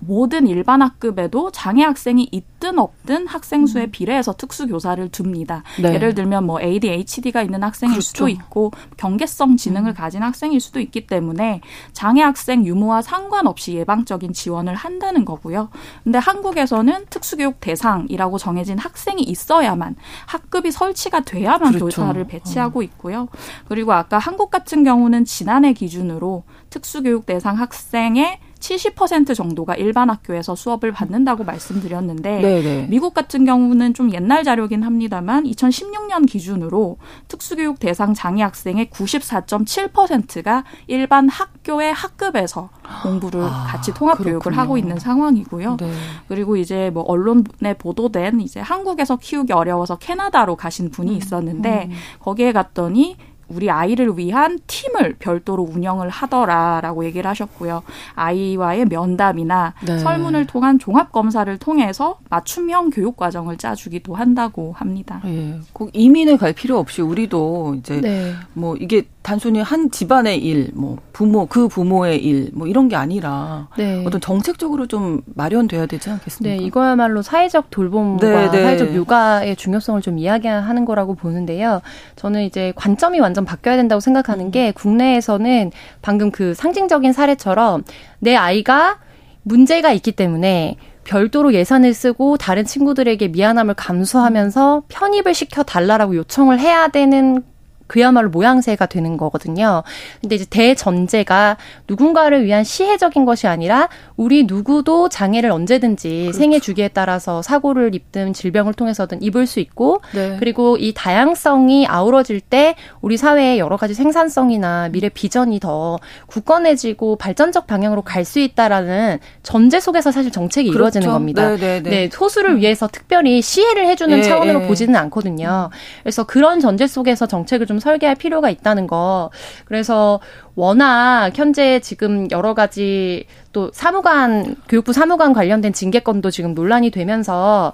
[0.00, 3.90] 모든 일반 학급에도 장애 학생이 있든 없든 학생 수에 음.
[3.90, 5.62] 비례해서 특수 교사를 둡니다.
[5.80, 5.94] 네.
[5.94, 8.06] 예를 들면 뭐 ADHD가 있는 학생일 그렇죠.
[8.06, 9.94] 수도 있고 경계성 지능을 음.
[9.94, 11.60] 가진 학생일 수도 있기 때문에
[11.92, 15.70] 장애 학생 유무와 상관없이 예방적인 지원을 한다는 거고요.
[16.04, 21.84] 근데 한국에서는 특수교육 대상이라고 정해진 학생이 있어야만 학급이 설치가 돼야만 그렇죠.
[21.84, 23.28] 교사를 배치하고 있고요.
[23.68, 30.92] 그리고 아까 한국 같은 경우는 지난해 기준으로 특수교육 대상 학생의 70% 정도가 일반 학교에서 수업을
[30.92, 32.62] 받는다고 말씀드렸는데 네네.
[32.62, 32.86] 네.
[32.88, 41.28] 미국 같은 경우는 좀 옛날 자료긴 합니다만 2016년 기준으로 특수교육 대상 장애 학생의 94.7%가 일반
[41.28, 42.70] 학교의 학급에서
[43.02, 44.38] 공부를 아, 같이 통합 그렇군요.
[44.38, 45.76] 교육을 하고 있는 상황이고요.
[45.78, 45.92] 네.
[46.28, 51.96] 그리고 이제 뭐 언론에 보도된 이제 한국에서 키우기 어려워서 캐나다로 가신 분이 음, 있었는데 음.
[52.20, 53.16] 거기에 갔더니
[53.48, 57.82] 우리 아이를 위한 팀을 별도로 운영을 하더라라고 얘기를 하셨고요.
[58.14, 59.98] 아이와의 면담이나 네.
[59.98, 65.20] 설문을 통한 종합 검사를 통해서 맞춤형 교육 과정을 짜주기도 한다고 합니다.
[65.24, 65.58] 예.
[65.72, 68.34] 꼭 이민을 갈 필요 없이 우리도 이제 네.
[68.52, 73.68] 뭐 이게 단순히 한 집안의 일, 뭐 부모 그 부모의 일, 뭐 이런 게 아니라
[73.76, 74.02] 네.
[74.06, 76.56] 어떤 정책적으로 좀 마련돼야 되지 않겠습니까?
[76.56, 78.62] 네, 이거야말로 사회적 돌봄과 네, 네.
[78.62, 81.82] 사회적 육아의 중요성을 좀 이야기하는 거라고 보는데요.
[82.16, 84.50] 저는 이제 관점이 완전 바뀌어야 된다고 생각하는 음.
[84.50, 87.84] 게 국내에서는 방금 그 상징적인 사례처럼
[88.20, 88.96] 내 아이가
[89.42, 96.88] 문제가 있기 때문에 별도로 예산을 쓰고 다른 친구들에게 미안함을 감수하면서 편입을 시켜 달라라고 요청을 해야
[96.88, 97.44] 되는
[97.88, 99.82] 그야말로 모양새가 되는 거거든요.
[100.20, 101.56] 근데 이제 대전제가
[101.88, 106.38] 누군가를 위한 시혜적인 것이 아니라 우리 누구도 장애를 언제든지 그렇죠.
[106.38, 110.36] 생애 주기에 따라서 사고를 입든 질병을 통해서든 입을 수 있고 네.
[110.38, 115.98] 그리고 이 다양성이 아우러질 때 우리 사회의 여러 가지 생산성이나 미래 비전이 더
[116.28, 120.78] 굳건해지고 발전적 방향으로 갈 수 있다라는 전제 속에서 사실 정책이 그렇죠.
[120.98, 121.48] 이루어지는 겁니다.
[121.48, 121.90] 네, 네, 네.
[121.90, 122.56] 네, 소수를 음.
[122.58, 124.66] 위해서 특별히 시혜를 해주는 예, 차원으로 예.
[124.66, 125.70] 보지는 않거든요.
[126.02, 129.30] 그래서 그런 전제 속에서 정책을 좀 설계할 필요가 있다는 거.
[129.64, 130.20] 그래서
[130.54, 137.72] 워낙 현재 지금 여러 가지 또 사무관 교육부 사무관 관련된 징계건도 지금 논란이 되면서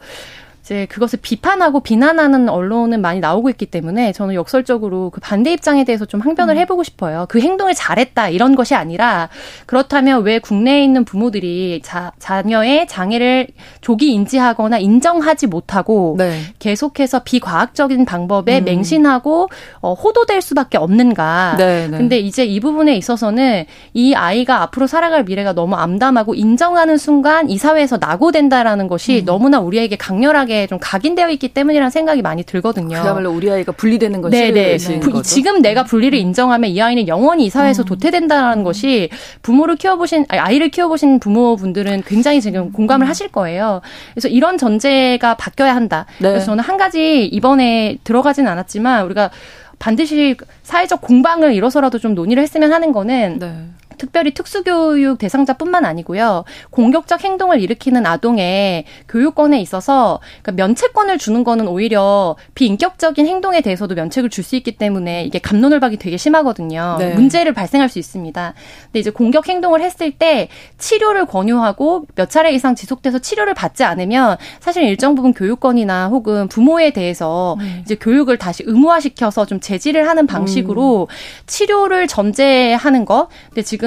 [0.65, 6.07] 이제 그것을 비판하고 비난하는 언론은 많이 나오고 있기 때문에 저는 역설적으로 그 반대 입장에 대해서
[6.07, 6.59] 좀 항변을 음.
[6.61, 7.27] 해보고 싶어요.
[7.29, 9.29] 그 행동을 잘했다 이런 것이 아니라
[9.67, 13.49] 그렇다면 왜 국내에 있는 부모들이 자, 자녀의 장애를
[13.83, 16.41] 조기 인지하거나 인정하지 못하고 네.
[16.61, 18.65] 계속해서 비과학적인 방법에 음.
[18.65, 19.51] 맹신하고
[19.83, 21.57] 어, 호도될 수밖에 없는가.
[21.59, 21.99] 네, 네.
[21.99, 27.59] 근데 이제 이 부분에 있어서는 이 아이가 앞으로 살아갈 미래가 너무 암담하고 인정하는 순간 이
[27.59, 29.25] 사회에서 낙오된다라는 것이 음.
[29.27, 33.03] 너무나 우리에게 강렬하게 강하게 좀 각인되어 있기 때문이라는 생각이 많이 들거든요.
[33.03, 34.79] 그야말로 우리 아이가 분리되는 것이 네네.
[34.79, 35.23] 네.
[35.23, 37.85] 지금 내가 분리를 인정하면 이 아이는 영원히 이 사회에서 음.
[37.87, 39.11] 도태된다는 것이
[39.43, 43.09] 부모를 키워보신 아이를 키워보신 부모분들은 굉장히 지금 공감을 음.
[43.09, 43.81] 하실 거예요.
[44.13, 46.07] 그래서 이런 전제가 바뀌어야 한다.
[46.21, 46.29] 네.
[46.29, 49.31] 그래서 저는 한 가지 이번에 들어가진 않았지만 우리가
[49.79, 53.53] 반드시 사회적 공방을 이뤄서라도 좀 논의를 했으면 하는 거는 네.
[53.99, 56.45] 특별히 특수교육 대상자뿐만 아니고요.
[56.71, 64.31] 공격적 행동을 일으키는 아동의 교육권에 있어서 그러니까 면책권을 주는 거는 오히려 비인격적인 행동에 대해서도 면책을
[64.31, 66.97] 줄 수 있기 때문에 이게 감론을박이 되게 심하거든요.
[66.99, 67.15] 네.
[67.15, 68.55] 문제를 발생할 수 있습니다.
[68.85, 74.37] 근데 이제 공격 행동을 했을 때 치료를 권유하고 몇 차례 이상 지속돼서 치료를 받지 않으면
[74.61, 77.81] 사실 일정 부분 교육권이나 혹은 부모에 대해서 네.
[77.83, 81.15] 이제 교육을 다시 의무화시켜서 좀 제지를 하는 방식으로 음.
[81.47, 83.29] 치료를 전제하는 거.
[83.49, 83.84] 근데 지금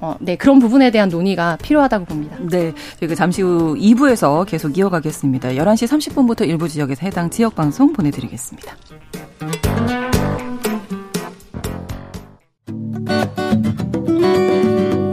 [0.00, 2.36] 어, 네, 그런 부분에 대한 논의가 필요하다고 봅니다.
[2.50, 5.50] 네, 저희가 잠시 후 2부에서 계속 이어가겠습니다.
[5.50, 8.76] 11시 30분부터 일부 지역에서 해당 지역 방송 보내드리겠습니다.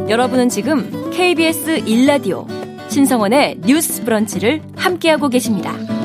[0.10, 2.48] 여러분은 지금 KBS 1라디오
[2.90, 5.99] 신성원의 뉴스 브런치를 함께하고 계십니다.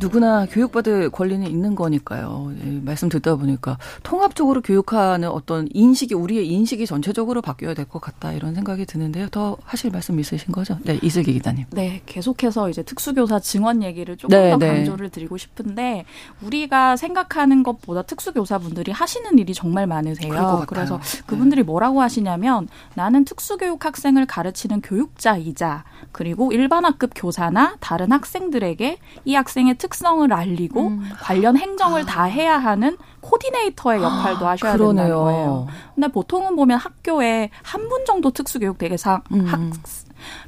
[0.00, 2.52] 누구나 교육받을 권리는 있는 거니까요.
[2.64, 8.32] 예, 말씀 듣다 보니까 통합적으로 교육하는 어떤 인식이 우리의 인식이 전체적으로 바뀌어야 될 것 같다
[8.32, 9.28] 이런 생각이 드는데요.
[9.30, 10.78] 더 하실 말씀 있으신 거죠?
[10.84, 11.64] 네, 이슬기 기자님.
[11.70, 14.68] 네, 계속해서 이제 특수교사 증원 얘기를 조금 네, 더 네.
[14.68, 16.04] 강조를 드리고 싶은데
[16.42, 20.64] 우리가 생각하는 것보다 특수교사분들이 하시는 일이 정말 많으세요.
[20.68, 21.22] 그래서 네.
[21.26, 29.34] 그분들이 뭐라고 하시냐면 나는 특수교육 학생을 가르치는 교육자이자 그리고 일반 학급 교사나 다른 학생들에게 이
[29.34, 31.08] 학생의 특 특성을 알리고 음.
[31.20, 32.04] 관련 행정을 아.
[32.04, 34.94] 다 해야 하는 코디네이터의 역할도 아, 하셔야 그러네요.
[35.06, 35.66] 된다는 거예요.
[35.94, 39.46] 근데 보통은 보면 학교에 한 분 정도 특수교육 대상 음.
[39.46, 39.60] 학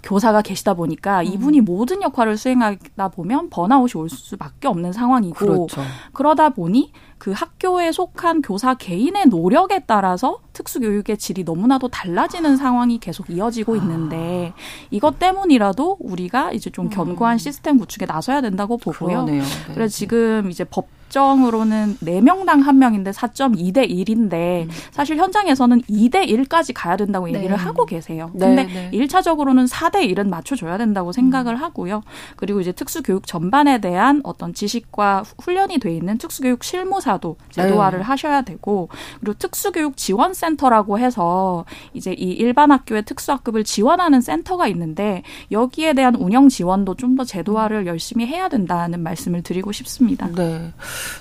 [0.03, 1.25] 교사가 계시다 보니까 음.
[1.25, 5.81] 이분이 모든 역할을 수행하다 보면 번아웃이 올 수밖에 없는 상황이고 그렇죠.
[6.13, 13.29] 그러다 보니 그 학교에 속한 교사 개인의 노력에 따라서 특수교육의 질이 너무나도 달라지는 상황이 계속
[13.29, 14.55] 이어지고 있는데
[14.91, 17.39] 이것 때문이라도 우리가 이제 좀 견고한 음.
[17.39, 19.25] 시스템 구축에 나서야 된다고 보고요.
[19.25, 19.43] 네.
[19.75, 24.71] 그래서 지금 이제 법 법정으로는 4명당 1명인데 4.2대 1인데 음.
[24.91, 27.35] 사실 현장에서는 2대 1까지 가야 된다고 네.
[27.35, 28.31] 얘기를 하고 계세요.
[28.35, 28.99] 네, 근데 네, 네.
[29.07, 31.61] 1차적으로는 4대 1은 맞춰 줘야 된다고 생각을 음.
[31.61, 32.03] 하고요.
[32.37, 37.99] 그리고 이제 특수 교육 전반에 대한 어떤 지식과 훈련이 돼 있는 특수 교육 실무사도 제도화를
[38.01, 38.05] 네.
[38.05, 38.89] 하셔야 되고
[39.21, 45.95] 그리고 특수 교육 지원 센터라고 해서 이제 이 일반 학교의 특수학급을 지원하는 센터가 있는데 여기에
[45.95, 50.29] 대한 운영 지원도 좀 더 제도화를 열심히 해야 된다는 말씀을 드리고 싶습니다.
[50.29, 50.73] 네.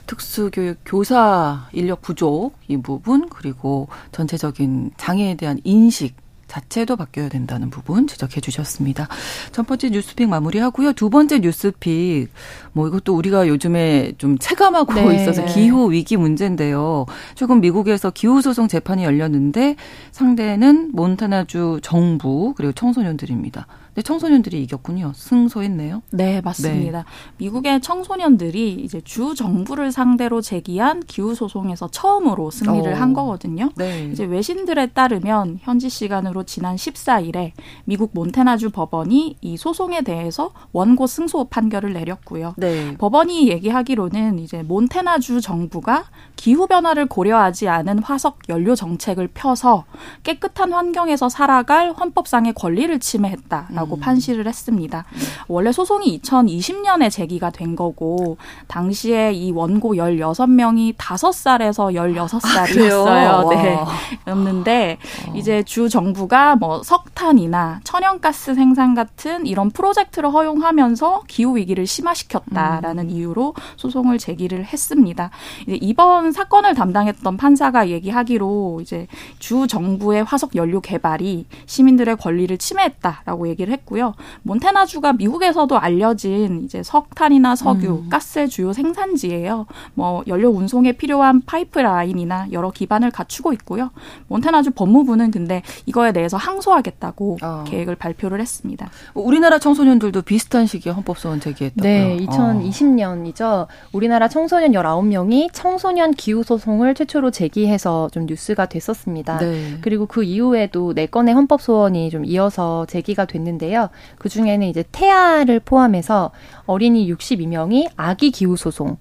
[0.05, 6.15] 특수교육 교사 인력 부족 이 부분 그리고 전체적인 장애에 대한 인식
[6.49, 9.07] 자체도 바뀌어야 된다는 부분 지적해 주셨습니다.
[9.53, 10.93] 첫 번째 뉴스픽 마무리하고요.
[10.93, 12.29] 두 번째 뉴스픽
[12.73, 15.15] 뭐 이것도 우리가 요즘에 좀 체감하고 네.
[15.15, 17.05] 있어서 기후 위기 문제인데요.
[17.35, 19.75] 최근 미국에서 기후 소송 재판이 열렸는데
[20.11, 23.67] 상대는 몬타나주 정부 그리고 청소년들입니다.
[23.95, 25.11] 네, 청소년들이 이겼군요.
[25.15, 26.01] 승소했네요.
[26.11, 26.99] 네, 맞습니다.
[26.99, 27.05] 네.
[27.37, 32.95] 미국의 청소년들이 이제 주 정부를 상대로 제기한 기후 소송에서 처음으로 승리를 오.
[32.95, 33.69] 한 거거든요.
[33.75, 34.09] 네.
[34.11, 37.51] 이제 외신들에 따르면 현지 시간으로 지난 14일에
[37.85, 42.53] 미국 몬테나주 법원이 이 소송에 대해서 원고 승소 판결을 내렸고요.
[42.57, 42.95] 네.
[42.97, 49.85] 법원이 얘기하기로는 이제 몬테나주 정부가 기후 변화를 고려하지 않은 화석 연료 정책을 펴서
[50.23, 53.99] 깨끗한 환경에서 살아갈 헌법상의 권리를 침해했다 라고 음.
[54.01, 55.05] 판시를 했습니다.
[55.47, 58.37] 원래 소송이 2020년에 제기가 된 거고
[58.67, 63.07] 당시에 이 원고 16명이 5살에서 16살이었어요.
[63.07, 63.79] 아, 네.
[64.27, 64.97] 였는데
[65.29, 65.33] 어.
[65.35, 73.09] 이제 주 정부가 뭐 석탄이나 천연가스 생산 같은 이런 프로젝트를 허용하면서 기후 위기를 심화시켰다라는 음.
[73.09, 75.29] 이유로 소송을 제기를 했습니다.
[75.67, 79.07] 이제 이번 사건을 담당했던 판사가 얘기하기로 이제
[79.39, 84.13] 주 정부의 화석 연료 개발이 시민들의 권리를 침해했다라고 얘기를 했 했고요.
[84.43, 88.09] 몬테나주가 미국에서도 알려진 이제 석탄이나 석유, 음.
[88.09, 89.65] 가스의 주요 생산지예요.
[89.93, 93.91] 뭐 연료 운송에 필요한 파이프라인이나 여러 기반을 갖추고 있고요.
[94.27, 97.63] 몬테나주 법무부는 근데 이거에 대해서 항소하겠다고 어.
[97.67, 98.89] 계획을 발표를 했습니다.
[99.13, 101.91] 우리나라 청소년들도 비슷한 시기에 헌법소원 제기했다고요?
[101.91, 103.41] 네, 2020년이죠.
[103.41, 103.67] 어.
[103.93, 109.39] 우리나라 청소년 19명이 청소년 기후 소송을 최초로 제기해서 좀 뉴스가 됐었습니다.
[109.39, 109.77] 네.
[109.81, 113.89] 그리고 그 이후에도 네 건의 헌법 소원이 좀 이어서 제기가 됐는데 있는데요.
[114.17, 116.31] 그 중에는 이제 태아를 포함해서
[116.65, 118.97] 어린이 62명이 아기 기후 소송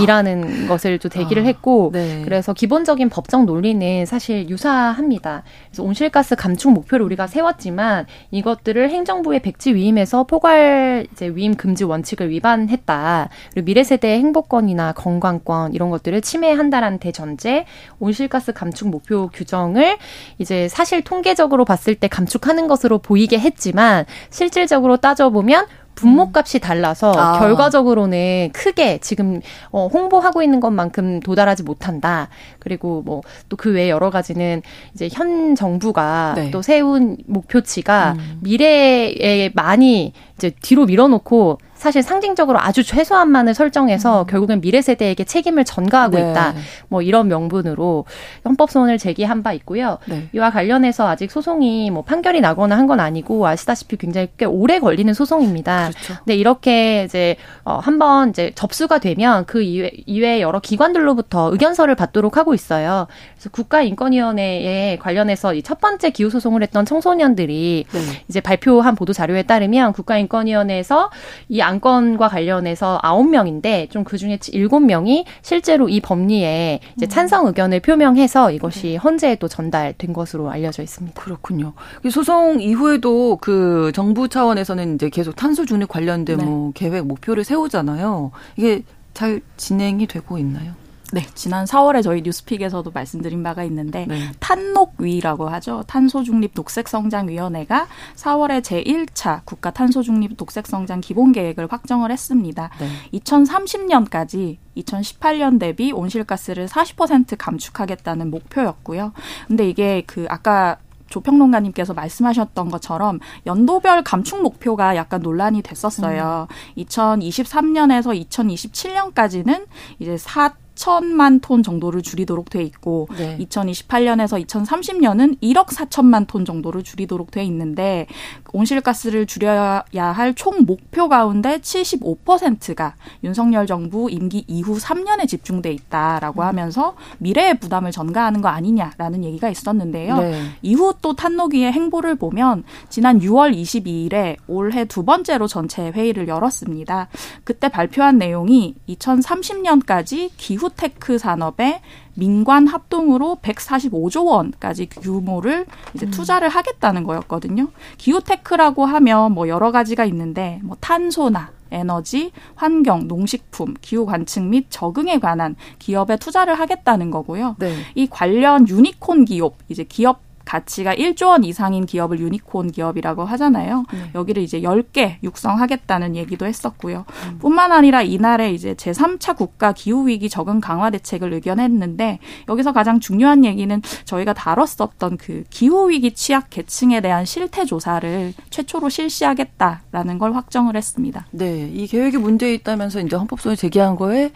[0.00, 0.68] 이라는 아.
[0.68, 1.46] 것을 좀 대기를 아.
[1.46, 2.22] 했고 네.
[2.24, 5.42] 그래서 기본적인 법적 논리는 사실 유사합니다.
[5.68, 12.30] 그래서 온실가스 감축 목표를 우리가 세웠지만 이것들을 행정부의 백지 위임에서 포괄 이제 위임 금지 원칙을
[12.30, 13.28] 위반했다.
[13.52, 17.64] 그리고 미래 세대의 행복권이나 건강권 이런 것들을 침해한다라는 대전제
[17.98, 19.98] 온실가스 감축 목표 규정을
[20.38, 27.38] 이제 사실 통계적으로 봤을 때 감축하는 것으로 보이게 했지만 실질적으로 따져보면 분모값이 달라서 아.
[27.38, 32.28] 결과적으로는 크게 지금 어, 홍보하고 있는 것만큼 도달하지 못한다.
[32.58, 34.62] 그리고 뭐 또 그 외 여러 가지는
[34.94, 36.50] 이제 현 정부가 네.
[36.50, 38.38] 또 세운 목표치가 음.
[38.42, 44.26] 미래에 많이 이제 뒤로 밀어놓고 사실 상징적으로 아주 최소한만을 설정해서 음.
[44.28, 46.30] 결국엔 미래 세대에게 책임을 전가하고 네.
[46.30, 46.54] 있다.
[46.86, 48.04] 뭐 이런 명분으로
[48.44, 49.98] 헌법소원을 제기한 바 있고요.
[50.06, 50.28] 네.
[50.32, 55.12] 이와 관련해서 아직 소송이 뭐 판결이 나거나 한 건 아니고 아시다시피 굉장히 꽤 오래 걸리는
[55.14, 55.90] 소송입니다.
[55.90, 56.14] 그렇죠.
[56.18, 62.36] 근데 이렇게 이제 어 한번 이제 접수가 되면 그 이외 이외 여러 기관들로부터 의견서를 받도록
[62.36, 63.06] 하고 있어요.
[63.34, 68.00] 그래서 국가인권위원회에 관련해서 이 첫 번째 기후 소송을 했던 청소년들이 네.
[68.28, 71.10] 이제 발표한 보도 자료에 따르면 국가인권위원회에서
[71.48, 77.08] 이 안건과 관련해서 아홉 명인데 좀 그 중에 일곱 명이 실제로 이 법리에 이제 음.
[77.08, 78.96] 찬성 의견을 표명해서 이것이 네.
[78.96, 81.18] 헌재에도 전달된 것으로 알려져 있습니다.
[81.18, 81.72] 그렇군요.
[82.10, 86.44] 소송 이후에도 그 정부 차원에서는 이제 계속 탄소 중립 관련된 네.
[86.44, 88.32] 뭐 계획 목표를 세우잖아요.
[88.56, 88.82] 이게
[89.14, 90.72] 잘 진행이 되고 있나요?
[91.12, 94.32] 네, 지난 4월에 저희 뉴스픽에서도 말씀드린 바가 있는데 네.
[94.40, 95.84] 탄녹위라고 하죠.
[95.86, 102.70] 탄소중립 녹색성장위원회가 4월에 제1차 국가 탄소중립 녹색성장 기본계획을 확정을 했습니다.
[102.80, 102.88] 네.
[103.20, 109.12] 2030년까지 2018년 대비 온실가스를 40% 감축하겠다는 목표였고요.
[109.48, 110.78] 근데 이게 그 아까
[111.10, 116.48] 조평론가님께서 말씀하셨던 것처럼 연도별 감축 목표가 약간 논란이 됐었어요.
[116.50, 116.82] 음.
[116.84, 119.66] 2023년에서 2027년까지는
[119.98, 123.38] 이제 4 4천만 톤 정도를 줄이도록 돼 있고 네.
[123.38, 128.06] 2028년에서 2030년은 1억 4천만 톤 정도를 줄이도록 돼 있는데
[128.52, 136.46] 온실가스를 줄여야 할 총 목표 가운데 75%가 윤석열 정부 임기 이후 3년에 집중돼 있다라고 음.
[136.46, 140.16] 하면서 미래의 부담을 전가하는 거 아니냐라는 얘기가 있었는데요.
[140.16, 140.42] 네.
[140.62, 147.08] 이후 또 탄노기의 행보를 보면 지난 6월 22일에 올해 두 번째로 전체 회의를 열었습니다.
[147.44, 151.80] 그때 발표한 내용이 2030년까지 기후 기후테크 산업에
[152.14, 156.10] 민관 합동으로 145조 원까지 규모를 이제 음.
[156.10, 157.68] 투자를 하겠다는 거였거든요.
[157.98, 165.18] 기후테크라고 하면 뭐 여러 가지가 있는데 뭐 탄소나 에너지, 환경, 농식품, 기후 관측 및 적응에
[165.18, 167.56] 관한 기업에 투자를 하겠다는 거고요.
[167.58, 167.74] 네.
[167.94, 170.20] 이 관련 유니콘 기업, 이제 기업
[170.52, 173.86] 가치가 1조 원 이상인 기업을 유니콘 기업이라고 하잖아요.
[173.90, 174.10] 네.
[174.14, 177.06] 여기를 이제 10개 육성하겠다는 얘기도 했었고요.
[177.26, 177.38] 음.
[177.38, 182.18] 뿐만 아니라 이날에 이제 제3차 국가 기후 위기 적응 강화 대책을 의결했는데
[182.50, 188.90] 여기서 가장 중요한 얘기는 저희가 다뤘었던 그 기후 위기 취약 계층에 대한 실태 조사를 최초로
[188.90, 191.24] 실시하겠다라는 걸 확정을 했습니다.
[191.30, 191.70] 네.
[191.72, 194.30] 이 계획이 문제 있다면서 이제 헌법소원 제기한 거에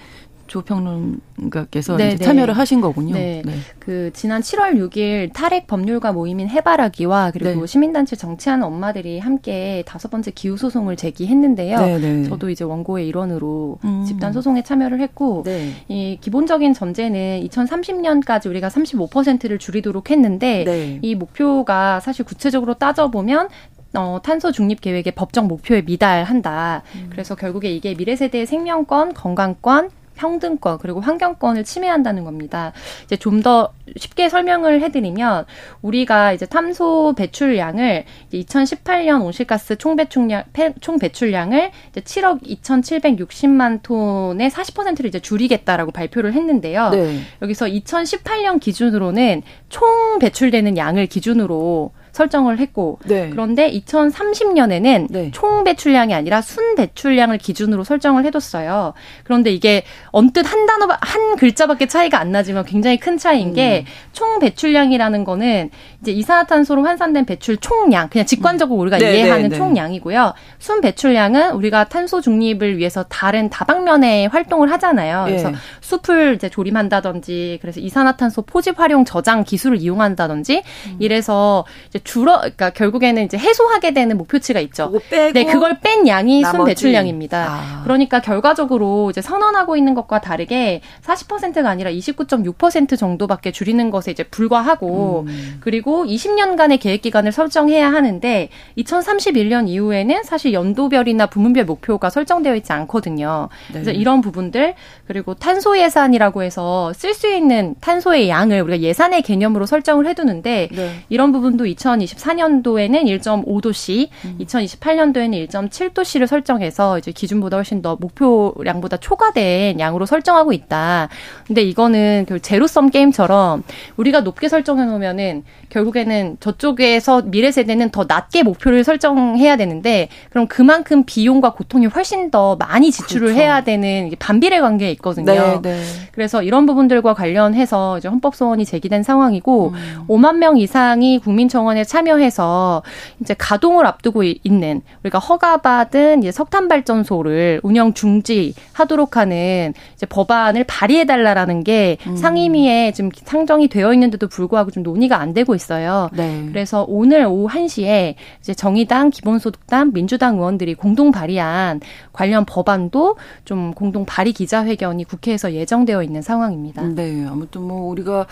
[0.46, 2.16] 조평론가께서 네, 네.
[2.16, 3.14] 참여를 하신 거군요.
[3.14, 3.42] 네.
[3.44, 3.54] 네.
[3.78, 7.66] 그 지난 7월 6일 탈핵 법률가 모임인 해바라기와 그리고 네.
[7.66, 11.78] 시민단체 정치하는 엄마들이 함께 다섯 번째 기후 소송을 제기했는데요.
[11.80, 12.24] 네, 네.
[12.24, 14.04] 저도 이제 원고의 일원으로 음.
[14.06, 15.44] 집단 소송에 참여를 했고
[15.88, 23.48] 이 기본적인 전제는 2030년까지 우리가 35%를 줄이도록 했는데 이 목표가 사실 구체적으로 따져 보면
[23.96, 26.82] 어, 탄소 중립 계획의 법적 목표에 미달한다.
[26.94, 27.06] 음.
[27.10, 32.72] 그래서 결국에 이게 미래 세대의 생명권, 건강권, 평등권 그리고 환경권을 침해한다는 겁니다.
[33.04, 35.44] 이제 좀 더 쉽게 설명을 해드리면
[35.82, 40.42] 우리가 이제 탄소 배출량을 이제 2018년 온실가스 총 배출량
[40.80, 46.90] 총 배출량을 이제 7억 2,760만 톤의 40%를 이제 줄이겠다라고 발표를 했는데요.
[46.90, 47.20] 네.
[47.42, 53.28] 여기서 2018년 기준으로는 총 배출되는 양을 기준으로 설정을 했고 네.
[53.30, 55.30] 그런데 2030년에는 네.
[55.32, 58.94] 총 배출량이 아니라 순 배출량을 기준으로 설정을 해뒀어요.
[59.24, 64.38] 그런데 이게 언뜻 한 단어 한 글자밖에 차이가 안 나지만 굉장히 큰 차이인 게총 음.
[64.40, 69.56] 배출량이라는 거는 이제 이산화탄소로 환산된 배출 총량 그냥 직관적으로 우리가 네, 이해하는 네, 네.
[69.56, 70.32] 총량이고요.
[70.58, 75.24] 순 배출량은 우리가 탄소 중립을 위해서 다른 다방면의 활동을 하잖아요.
[75.26, 75.54] 그래서 예.
[75.82, 80.96] 숲을 이제 조림한다든지 그래서 이산화탄소 포집 활용 저장 기술을 이용한다든지 음.
[80.98, 84.92] 이래서 이제 줄어 그러니까 결국에는 이제 해소하게 되는 목표치가 있죠.
[85.10, 86.56] 네, 그걸 뺀 양이 나머지.
[86.56, 87.46] 순 배출량입니다.
[87.48, 87.80] 아.
[87.82, 95.24] 그러니까 결과적으로 이제 선언하고 있는 것과 다르게 40%가 아니라 29.6% 정도밖에 줄이는 것에 이제 불과하고
[95.26, 95.56] 음.
[95.60, 103.48] 그리고 20년간의 계획 기간을 설정해야 하는데 2031년 이후에는 사실 연도별이나 부문별 목표가 설정되어 있지 않거든요.
[103.68, 103.72] 네.
[103.72, 104.74] 그래서 이런 부분들
[105.06, 110.90] 그리고 탄소 예산이라고 해서 쓸 수 있는 탄소의 양을 우리가 예산의 개념으로 설정을 해두는데 네.
[111.08, 114.38] 이런 부분도 2000 2024년도에는 1.5도씨, 음.
[114.40, 121.08] 2028년도에는 1.7도씨를 설정해서 이제 기준보다 훨씬 더 목표량보다 초과된 양으로 설정하고 있다.
[121.46, 123.62] 근데 이거는 그 제로섬 게임처럼
[123.96, 131.04] 우리가 높게 설정해 놓으면은 결국에는 저쪽에서 미래 세대는 더 낮게 목표를 설정해야 되는데 그럼 그만큼
[131.04, 133.40] 비용과 고통이 훨씬 더 많이 지출을 그렇죠.
[133.40, 135.32] 해야 되는 반비례 관계에 있거든요.
[135.32, 135.82] 네, 네.
[136.12, 140.04] 그래서 이런 부분들과 관련해서 이제 헌법 소원이 제기된 상황이고 음.
[140.08, 142.82] 5만 명 이상이 국민청원에 참여해서
[143.20, 151.06] 이제 가동을 앞두고 있는 우리가 허가받은 이제 석탄 발전소를 운영 중지하도록 하는 이제 법안을 발의해
[151.06, 152.16] 달라라는 게 음.
[152.16, 156.10] 상임위에 지금 상정이 되어 있는데도 불구하고 좀 논의가 안 되고 있어요.
[156.12, 156.44] 네.
[156.48, 161.80] 그래서 오늘 오후 1시에 이제 정의당, 기본소득당, 민주당 의원들이 공동 발의한
[162.12, 166.82] 관련 법안도 좀 공동 발의 기자회견이 국회에서 예정되어 있는 상황입니다.
[166.82, 168.26] 네, 아무튼 뭐 우리가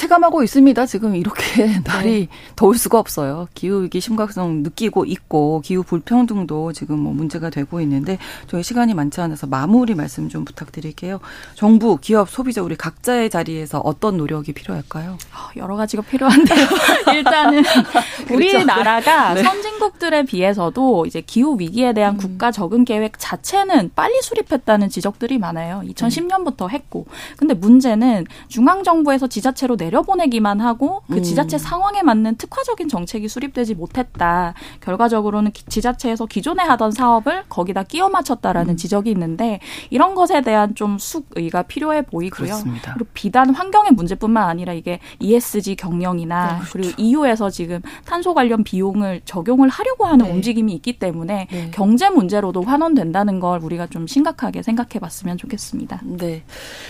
[0.00, 0.86] 체감하고 있습니다.
[0.86, 2.28] 지금 이렇게 날이 네.
[2.56, 3.48] 더울 수가 없어요.
[3.52, 9.46] 기후위기 심각성 느끼고 있고 기후 불평등도 지금 뭐 문제가 되고 있는데 저희 시간이 많지 않아서
[9.46, 11.20] 마무리 말씀 좀 부탁드릴게요.
[11.54, 15.18] 정부, 기업, 소비자 우리 각자의 자리에서 어떤 노력이 필요할까요?
[15.34, 16.66] 아, 여러 가지가 필요한데요.
[17.14, 17.62] 일단은
[18.26, 18.34] 그렇죠.
[18.34, 19.42] 우리나라가 네.
[19.42, 22.16] 선진국들에 비해서도 이제 기후 위기에 대한 음.
[22.16, 25.82] 국가 적응 계획 자체는 빨리 수립했다는 지적들이 많아요.
[25.88, 27.04] 2010년부터 했고.
[27.36, 31.22] 근데 문제는 중앙 정부에서 지자체로 내 내려보내기만 하고 그 음.
[31.22, 34.54] 지자체 상황에 맞는 특화적인 정책이 수립되지 못했다.
[34.80, 38.76] 결과적으로는 지자체에서 기존에 하던 사업을 거기다 끼워 맞췄다라는 음.
[38.76, 39.60] 지적이 있는데
[39.90, 42.46] 이런 것에 대한 좀 숙의가 필요해 보이고요.
[42.46, 42.94] 그렇습니다.
[42.94, 46.72] 그리고 비단 환경의 문제뿐만 아니라 이게 ESG 경영이나 네, 그렇죠.
[46.72, 50.32] 그리고 EU에서 지금 탄소 관련 비용을 적용을 하려고 하는 네.
[50.32, 51.70] 움직임이 있기 때문에 네.
[51.72, 56.00] 경제 문제로도 환원된다는 걸 우리가 좀 심각하게 생각해 봤으면 좋겠습니다.
[56.04, 56.42] 네.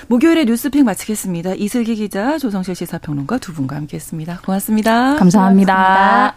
[0.09, 1.55] 목요일에 뉴스픽 마치겠습니다.
[1.55, 4.41] 이슬기 기자, 조성실 씨 시사평론가 두 분과 함께했습니다.
[4.45, 5.17] 고맙습니다.
[5.17, 6.35] 감사합니다.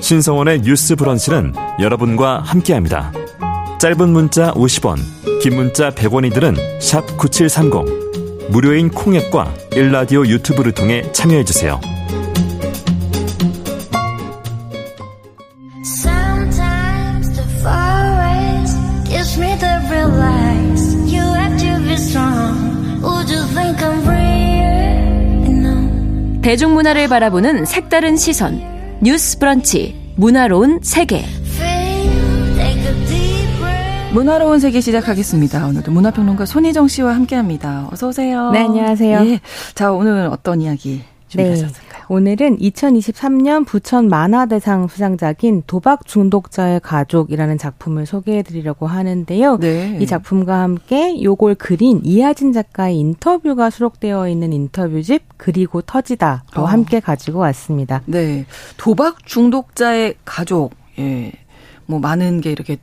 [0.00, 3.12] 신성원의 뉴스 브런치는 여러분과 함께합니다.
[3.78, 4.98] 짧은 문자 50원,
[5.40, 6.56] 긴 문자 100원이들은
[7.16, 8.50] 9730.
[8.50, 11.99] 무료인 콩앱과 일라디오 유튜브를 통해 참여해주세요.
[26.50, 28.60] 대중문화를 바라보는 색다른 시선
[29.00, 31.24] 뉴스 브런치 문화로운 세계
[34.12, 35.64] 문화로운 세계 시작하겠습니다.
[35.68, 37.88] 오늘도 문화평론가 손희정 씨와 함께합니다.
[37.92, 38.50] 어서 오세요.
[38.50, 39.20] 네, 안녕하세요.
[39.26, 39.40] 예.
[39.76, 41.88] 자, 오늘 어떤 이야기 준비하셨을까요?
[41.88, 41.89] 네.
[42.10, 49.58] 오늘은 2023년 부천 만화대상 수상작인 도박 중독자의 가족이라는 작품을 소개해 드리려고 하는데요.
[49.58, 49.96] 네.
[50.00, 56.64] 이 작품과 함께 요걸 그린 이하진 작가의 인터뷰가 수록되어 있는 인터뷰집 그리고 터지다도 어.
[56.64, 58.02] 함께 가지고 왔습니다.
[58.06, 58.44] 네.
[58.76, 60.72] 도박 중독자의 가족.
[60.98, 61.30] 예.
[61.86, 62.78] 뭐 많은 게 이렇게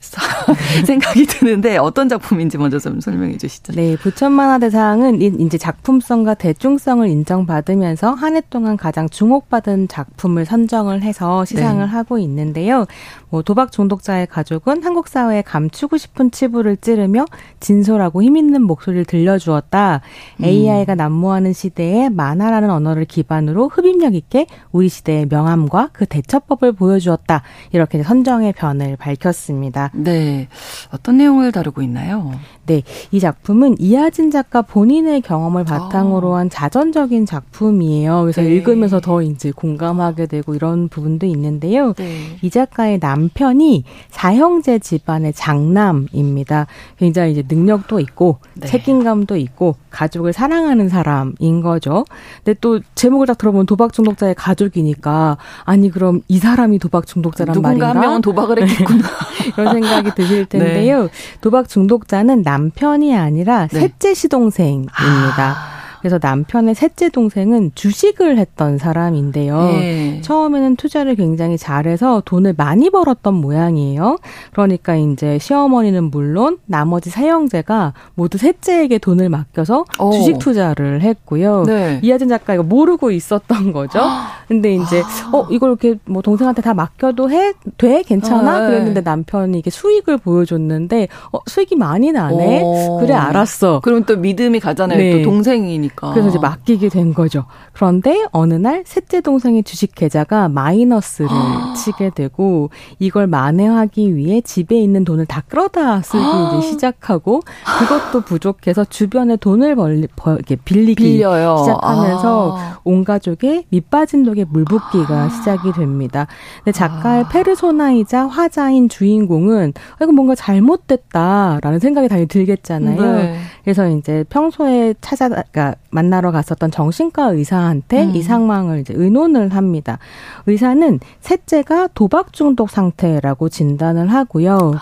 [0.86, 3.72] 생각이 드는데 어떤 작품인지 먼저 좀 설명해 주시죠.
[3.74, 11.02] 네, 부천 만화 대상은 이제 작품성과 대중성을 인정받으면서 한 해 동안 가장 주목받은 작품을 선정을
[11.02, 11.90] 해서 시상을 네.
[11.90, 12.86] 하고 있는데요.
[13.30, 17.24] 뭐 도박 중독자의 가족은 한국 사회에 감추고 싶은 치부를 찌르며
[17.60, 20.00] 진솔하고 힘있는 목소리를 들려주었다.
[20.40, 20.44] 음.
[20.44, 27.42] AI가 난무하는 시대에 만화라는 언어를 기반으로 흡입력 있게 우리 시대의 명암과 그 대처법을 보여주었다.
[27.72, 29.90] 이렇게 선정의 변을 밝혔습니다.
[29.94, 30.48] 네.
[30.92, 32.32] 어떤 내용을 다루고 있나요?
[32.66, 32.82] 네.
[33.10, 36.38] 이 작품은 이하진 작가 본인의 경험을 바탕으로 아.
[36.38, 38.22] 한 자전적인 작품이에요.
[38.22, 38.48] 그래서 네.
[38.48, 41.94] 읽으면서 더 이제 공감하게 되고 이런 부분도 있는데요.
[41.94, 42.36] 네.
[42.42, 46.66] 이 작가의 남 편이 사형제 집안의 장남입니다.
[46.98, 48.66] 굉장히 이제 능력도 있고 네.
[48.66, 52.04] 책임감도 있고 가족을 사랑하는 사람인 거죠.
[52.44, 57.68] 근데 또 제목을 딱 들어보면 도박 중독자의 가족이니까 아니 그럼 이 사람이 도박 중독자란 누군가
[57.68, 57.86] 말인가?
[57.88, 59.08] 누군가 한 명은 도박을 했겠구나.
[59.58, 61.02] 이런 생각이 드실 텐데요.
[61.04, 61.08] 네.
[61.40, 63.80] 도박 중독자는 남편이 아니라 네.
[63.80, 64.92] 셋째 시동생입니다.
[64.94, 65.67] 아.
[66.00, 69.60] 그래서 남편의 셋째 동생은 주식을 했던 사람인데요.
[69.72, 70.20] 네.
[70.22, 74.18] 처음에는 투자를 굉장히 잘해서 돈을 많이 벌었던 모양이에요.
[74.52, 80.12] 그러니까 이제 시어머니는 물론 나머지 사형제가 모두 셋째에게 돈을 맡겨서 오.
[80.12, 81.64] 주식 투자를 했고요.
[81.66, 82.00] 네.
[82.02, 84.00] 이하진 작가 이거 모르고 있었던 거죠.
[84.48, 85.30] 근데 이제 아.
[85.36, 88.02] 어 이걸 이렇게 뭐 동생한테 다 맡겨도 해 돼?
[88.02, 88.50] 괜찮아?
[88.50, 88.66] 아, 네.
[88.68, 92.62] 그랬는데 남편이 이게 수익을 보여줬는데 어 수익이 많이 나네.
[92.62, 92.98] 오.
[93.00, 93.80] 그래 알았어.
[93.80, 94.98] 그럼 또 믿음이 가잖아요.
[94.98, 95.18] 네.
[95.18, 96.12] 또 동생이니 되니까.
[96.12, 97.44] 그래서 이제 맡기게 된 거죠.
[97.72, 101.28] 그런데 어느 날 셋째 동생의 주식 계좌가 마이너스를
[101.76, 106.22] 치게 되고 이걸 만회하기 위해 집에 있는 돈을 다 끌어다 쓰기
[106.58, 107.42] 이제 시작하고
[107.78, 111.58] 그것도 부족해서 주변에 돈을 벌리, 벌, 빌리기 빌려요.
[111.58, 112.78] 시작하면서 아.
[112.84, 115.28] 온 가족의 밑빠진 독에 물붓기가 아.
[115.28, 116.26] 시작이 됩니다.
[116.64, 117.28] 근데 작가의 아.
[117.28, 119.72] 페르소나이자 화자인 주인공은
[120.02, 123.16] 이거 뭔가 잘못됐다라는 생각이 당연히 들겠잖아요.
[123.16, 123.38] 네.
[123.62, 128.14] 그래서 이제 평소에 찾아 그러니까 만나러 갔었던 정신과 의사한테 음.
[128.14, 129.98] 이 상황을 이제 의논을 합니다.
[130.46, 134.74] 의사는 셋째가 도박 중독 상태라고 진단을 하고요.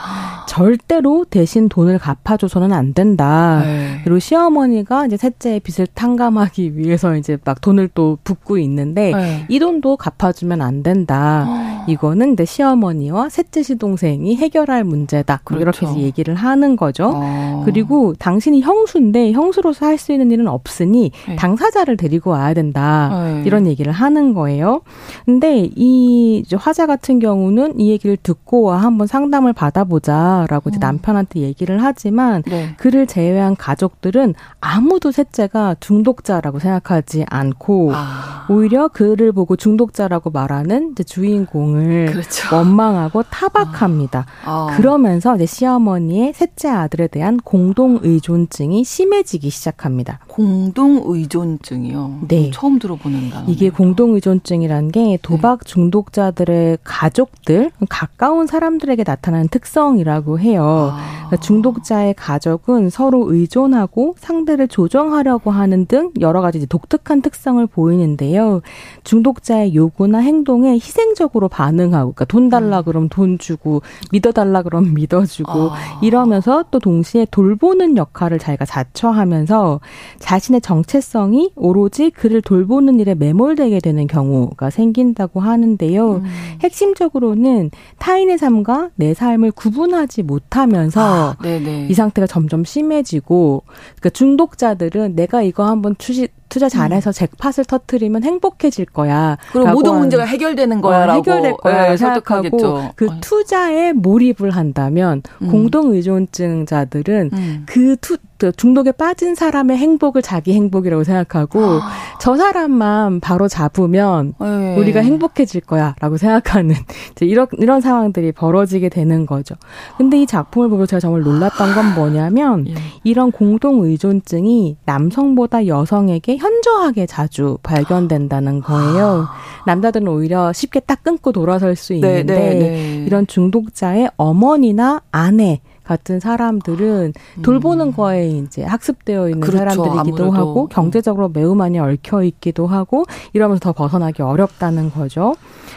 [0.49, 3.61] 절대로 대신 돈을 갚아줘서는 안 된다.
[3.65, 4.01] 네.
[4.05, 9.47] 그리고 시어머니가 이제 셋째의 빚을 탕감하기 위해서 이제 막 돈을 또 붓고 있는데 네.
[9.49, 11.45] 이 돈도 갚아주면 안 된다.
[11.49, 11.85] 어.
[11.89, 15.41] 이거는 이제 시어머니와 셋째 시동생이 해결할 문제다.
[15.45, 15.87] 그렇죠.
[15.87, 17.13] 이렇게 얘기를 하는 거죠.
[17.15, 17.63] 어.
[17.65, 20.96] 그리고 당신이 형수인데 형수로서 할 수 있는 일은 없으니
[21.29, 21.37] 네.
[21.37, 23.11] 당사자를 데리고 와야 된다.
[23.25, 23.43] 네.
[23.47, 24.83] 이런 얘기를 하는 거예요.
[25.25, 30.81] 근데 이 화자 같은 경우는 이 얘기를 듣고 와 한번 상담을 받아보자라고 이제 음.
[30.81, 32.75] 남편한테 얘기를 하지만 네.
[32.77, 38.47] 그를 제외한 가족들은 아무도 셋째가 중독자라고 생각하지 않고 아.
[38.49, 42.55] 오히려 그를 보고 중독자라고 말하는 주인공을 그렇죠.
[42.55, 44.27] 원망하고 타박합니다.
[44.45, 44.57] 아.
[44.57, 44.77] 아.
[44.77, 50.21] 그러면서 이제 시어머니의 셋째 아들에 대한 공동 의존증이 심해지기 시작합니다.
[50.27, 52.21] 공동 의존증이요?
[52.29, 52.51] 네.
[52.53, 53.45] 처음 들어보는 단어.
[53.49, 55.65] 이게 공동 의존증이라는 게 도박 네.
[55.65, 60.93] 중독자들의 가족들, 가까운 사람들에게 나타나는 특성이라고 해요.
[60.93, 61.27] 아.
[61.27, 68.63] 그러니까 중독자의 가족은 서로 의존하고 상대를 조정하려고 하는 등 여러 가지 독특한 특성을 보이는데요.
[69.05, 72.83] 중독자의 요구나 행동에 희생적으로 반응하고, 그러니까 돈 달라 음.
[72.85, 73.83] 그러면 돈 주고,
[74.13, 75.77] 믿어달라 그러면 믿어주고, 아.
[76.03, 79.81] 이러면서 또 동시에 돌보는 역할을 자기가 자처하면서
[80.19, 86.17] 자신의 정 체성이 오로지 그를 돌보는 일에 매몰되게 되는 경우가 생긴다고 하는데요.
[86.17, 86.25] 음.
[86.63, 91.47] 핵심적으로는 타인의 삶과 내 삶을 구분하지 못하면서 아,
[91.89, 97.13] 이 상태가 점점 심해지고 그러니까 중독자들은 내가 이거 한번 추시 투자 잘해서 음.
[97.13, 99.37] 잭팟을 터트리면 행복해질 거야.
[99.53, 105.51] 그리고 모든 문제가 해결되는 거야라고 어, 해결될 거야 네, 생각하고 그 투자에 몰입을 한다면 음.
[105.51, 107.63] 공동 의존증자들은 음.
[107.67, 108.17] 그 투,
[108.57, 111.91] 중독에 빠진 사람의 행복을 자기 행복이라고 생각하고 아.
[112.21, 114.77] 저 사람만 바로 잡으면 네.
[114.77, 116.75] 우리가 행복해질 거야라고 생각하는
[117.21, 119.55] 이런 이런 상황들이 벌어지게 되는 거죠.
[119.97, 122.75] 근데 이 작품을 보고 제가 정말 놀랐던 건 뭐냐면 예.
[123.05, 129.27] 이런 공동 의존증이 남성보다 여성에게 현저하게 자주 발견된다는 거예요.
[129.67, 133.05] 남자들은 오히려 쉽게 딱 끊고 돌아설 수 네, 있는데 네, 네, 네.
[133.07, 137.43] 이런 중독자의 어머니나 아내 같은 사람들은 음.
[137.43, 139.59] 돌보는 거에 이제 학습되어 있는 그렇죠.
[139.59, 140.31] 사람들이기도 아무래도.
[140.33, 145.35] 하고 경제적으로 매우 많이 얽혀 있기도 하고 이러면서 더 벗어나기 어렵다는 거죠.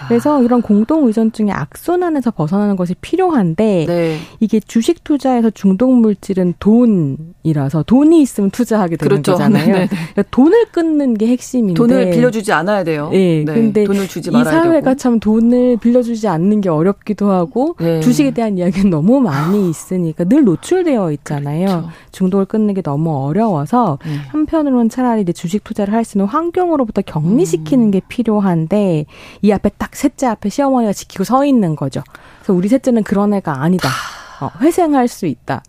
[0.08, 0.42] 그래서 아.
[0.42, 4.18] 이런 공동 의존증의 악순환에서 벗어나는 것이 필요한데 네.
[4.40, 9.34] 이게 주식 투자에서 중독 물질은 돈이라서 돈이 있으면 투자하게 되는 그렇죠.
[9.34, 9.66] 거잖아요.
[9.66, 9.88] 네, 네, 네.
[9.88, 13.10] 그러니까 돈을 끊는 게 핵심인데 돈을 빌려주지 않아야 돼요.
[13.12, 13.44] 네.
[13.46, 13.54] 네.
[13.54, 14.96] 근데 돈을 주지 말아야 이 사회가 되고.
[14.96, 18.00] 참 돈을 빌려주지 않는 게 어렵기도 하고 네.
[18.00, 21.66] 주식에 대한 이야기는 너무 많이 있으니 까 늘 노출되어 있잖아요.
[21.68, 21.90] 그렇죠.
[22.12, 24.16] 중독을 끊는 게 너무 어려워서 네.
[24.30, 27.92] 한편으로는 차라리 이제 주식 투자를 할 수 있는 환경으로부터 격리시키는 음.
[27.92, 29.06] 게 필요한데
[29.42, 32.02] 이 앞에 딱 셋째 앞에 시어머니가 지키고 서 있는 거죠.
[32.40, 33.90] 그래서 우리 셋째는 그런 애가 아니다.
[34.42, 35.62] 어, 회생할 수 있다.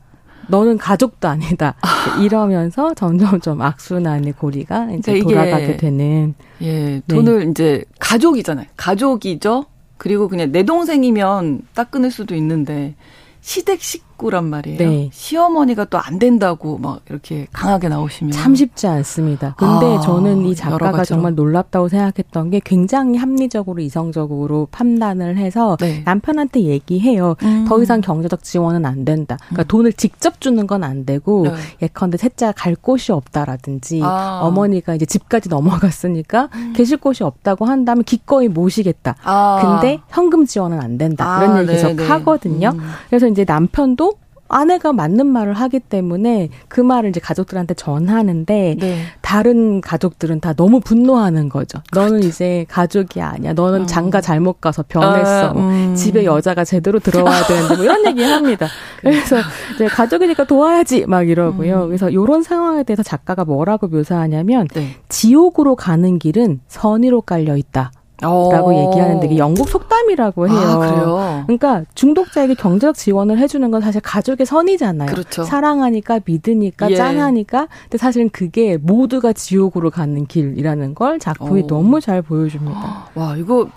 [0.48, 1.74] 너는 가족도 아니다.
[1.82, 2.18] 아.
[2.20, 6.34] 이러면서 점점 좀 악순환의 고리가 이제 그러니까 돌아가게 되는.
[6.60, 7.02] 예, 네.
[7.06, 7.50] 돈을 네.
[7.50, 8.66] 이제 가족이잖아요.
[8.76, 9.66] 가족이죠.
[9.96, 12.94] 그리고 그냥 내 동생이면 딱 끊을 수도 있는데
[13.42, 14.78] 시댁 식 식구란 말이에요.
[14.78, 15.10] 네.
[15.12, 19.54] 시어머니가 또 안 된다고 막 이렇게 강하게 나오시면 참 쉽지 않습니다.
[19.58, 26.02] 근데 아, 저는 이 작가가 정말 놀랍다고 생각했던 게 굉장히 합리적으로 이성적으로 판단을 해서 네.
[26.06, 27.36] 남편한테 얘기해요.
[27.42, 27.66] 음.
[27.68, 29.36] 더 이상 경제적 지원은 안 된다.
[29.48, 29.68] 그러니까 음.
[29.68, 31.52] 돈을 직접 주는 건 안 되고 네.
[31.82, 34.40] 예컨대 셋째가 갈 곳이 없다라든지 아.
[34.44, 36.72] 어머니가 이제 집까지 넘어갔으니까 음.
[36.74, 39.16] 계실 곳이 없다고 한다면 기꺼이 모시겠다.
[39.22, 39.60] 아.
[39.80, 41.42] 근데 현금 지원은 안 된다.
[41.44, 42.06] 이런 아, 얘기 계속 네, 네.
[42.08, 42.70] 하거든요.
[42.74, 42.80] 음.
[43.10, 44.09] 그래서 이제 남편도
[44.50, 49.02] 아내가 맞는 말을 하기 때문에 그 말을 이제 가족들한테 전하는데 네.
[49.20, 51.78] 다른 가족들은 다 너무 분노하는 거죠.
[51.92, 52.28] 너는 그렇죠.
[52.28, 53.52] 이제 가족이 아니야.
[53.52, 53.86] 너는 어.
[53.86, 55.50] 장가 잘못 가서 변했어.
[55.50, 55.94] 아, 음.
[55.94, 58.66] 집에 여자가 제대로 들어와야 되는데 뭐 이런 얘기 합니다.
[59.00, 59.36] 그래서
[59.74, 61.84] 이제 가족이니까 도와야지 막 이러고요.
[61.84, 61.86] 음.
[61.86, 64.96] 그래서 이런 상황에 대해서 작가가 뭐라고 묘사하냐면 네.
[65.08, 67.92] 지옥으로 가는 길은 선의로 깔려 있다.
[68.22, 70.58] 라고 얘기하는데 이게 영국 속담이라고 해요.
[70.58, 71.42] 아, 그래요?
[71.46, 75.10] 그러니까 중독자에게 경제적 지원을 해주는 건 사실 가족의 선이잖아요.
[75.10, 75.44] 그렇죠.
[75.44, 76.96] 사랑하니까 믿으니까 예.
[76.96, 81.66] 짠하니까 근데 사실은 그게 모두가 지옥으로 가는 길이라는 걸 작품이 오.
[81.66, 83.08] 너무 잘 보여줍니다.
[83.14, 83.68] 와 이거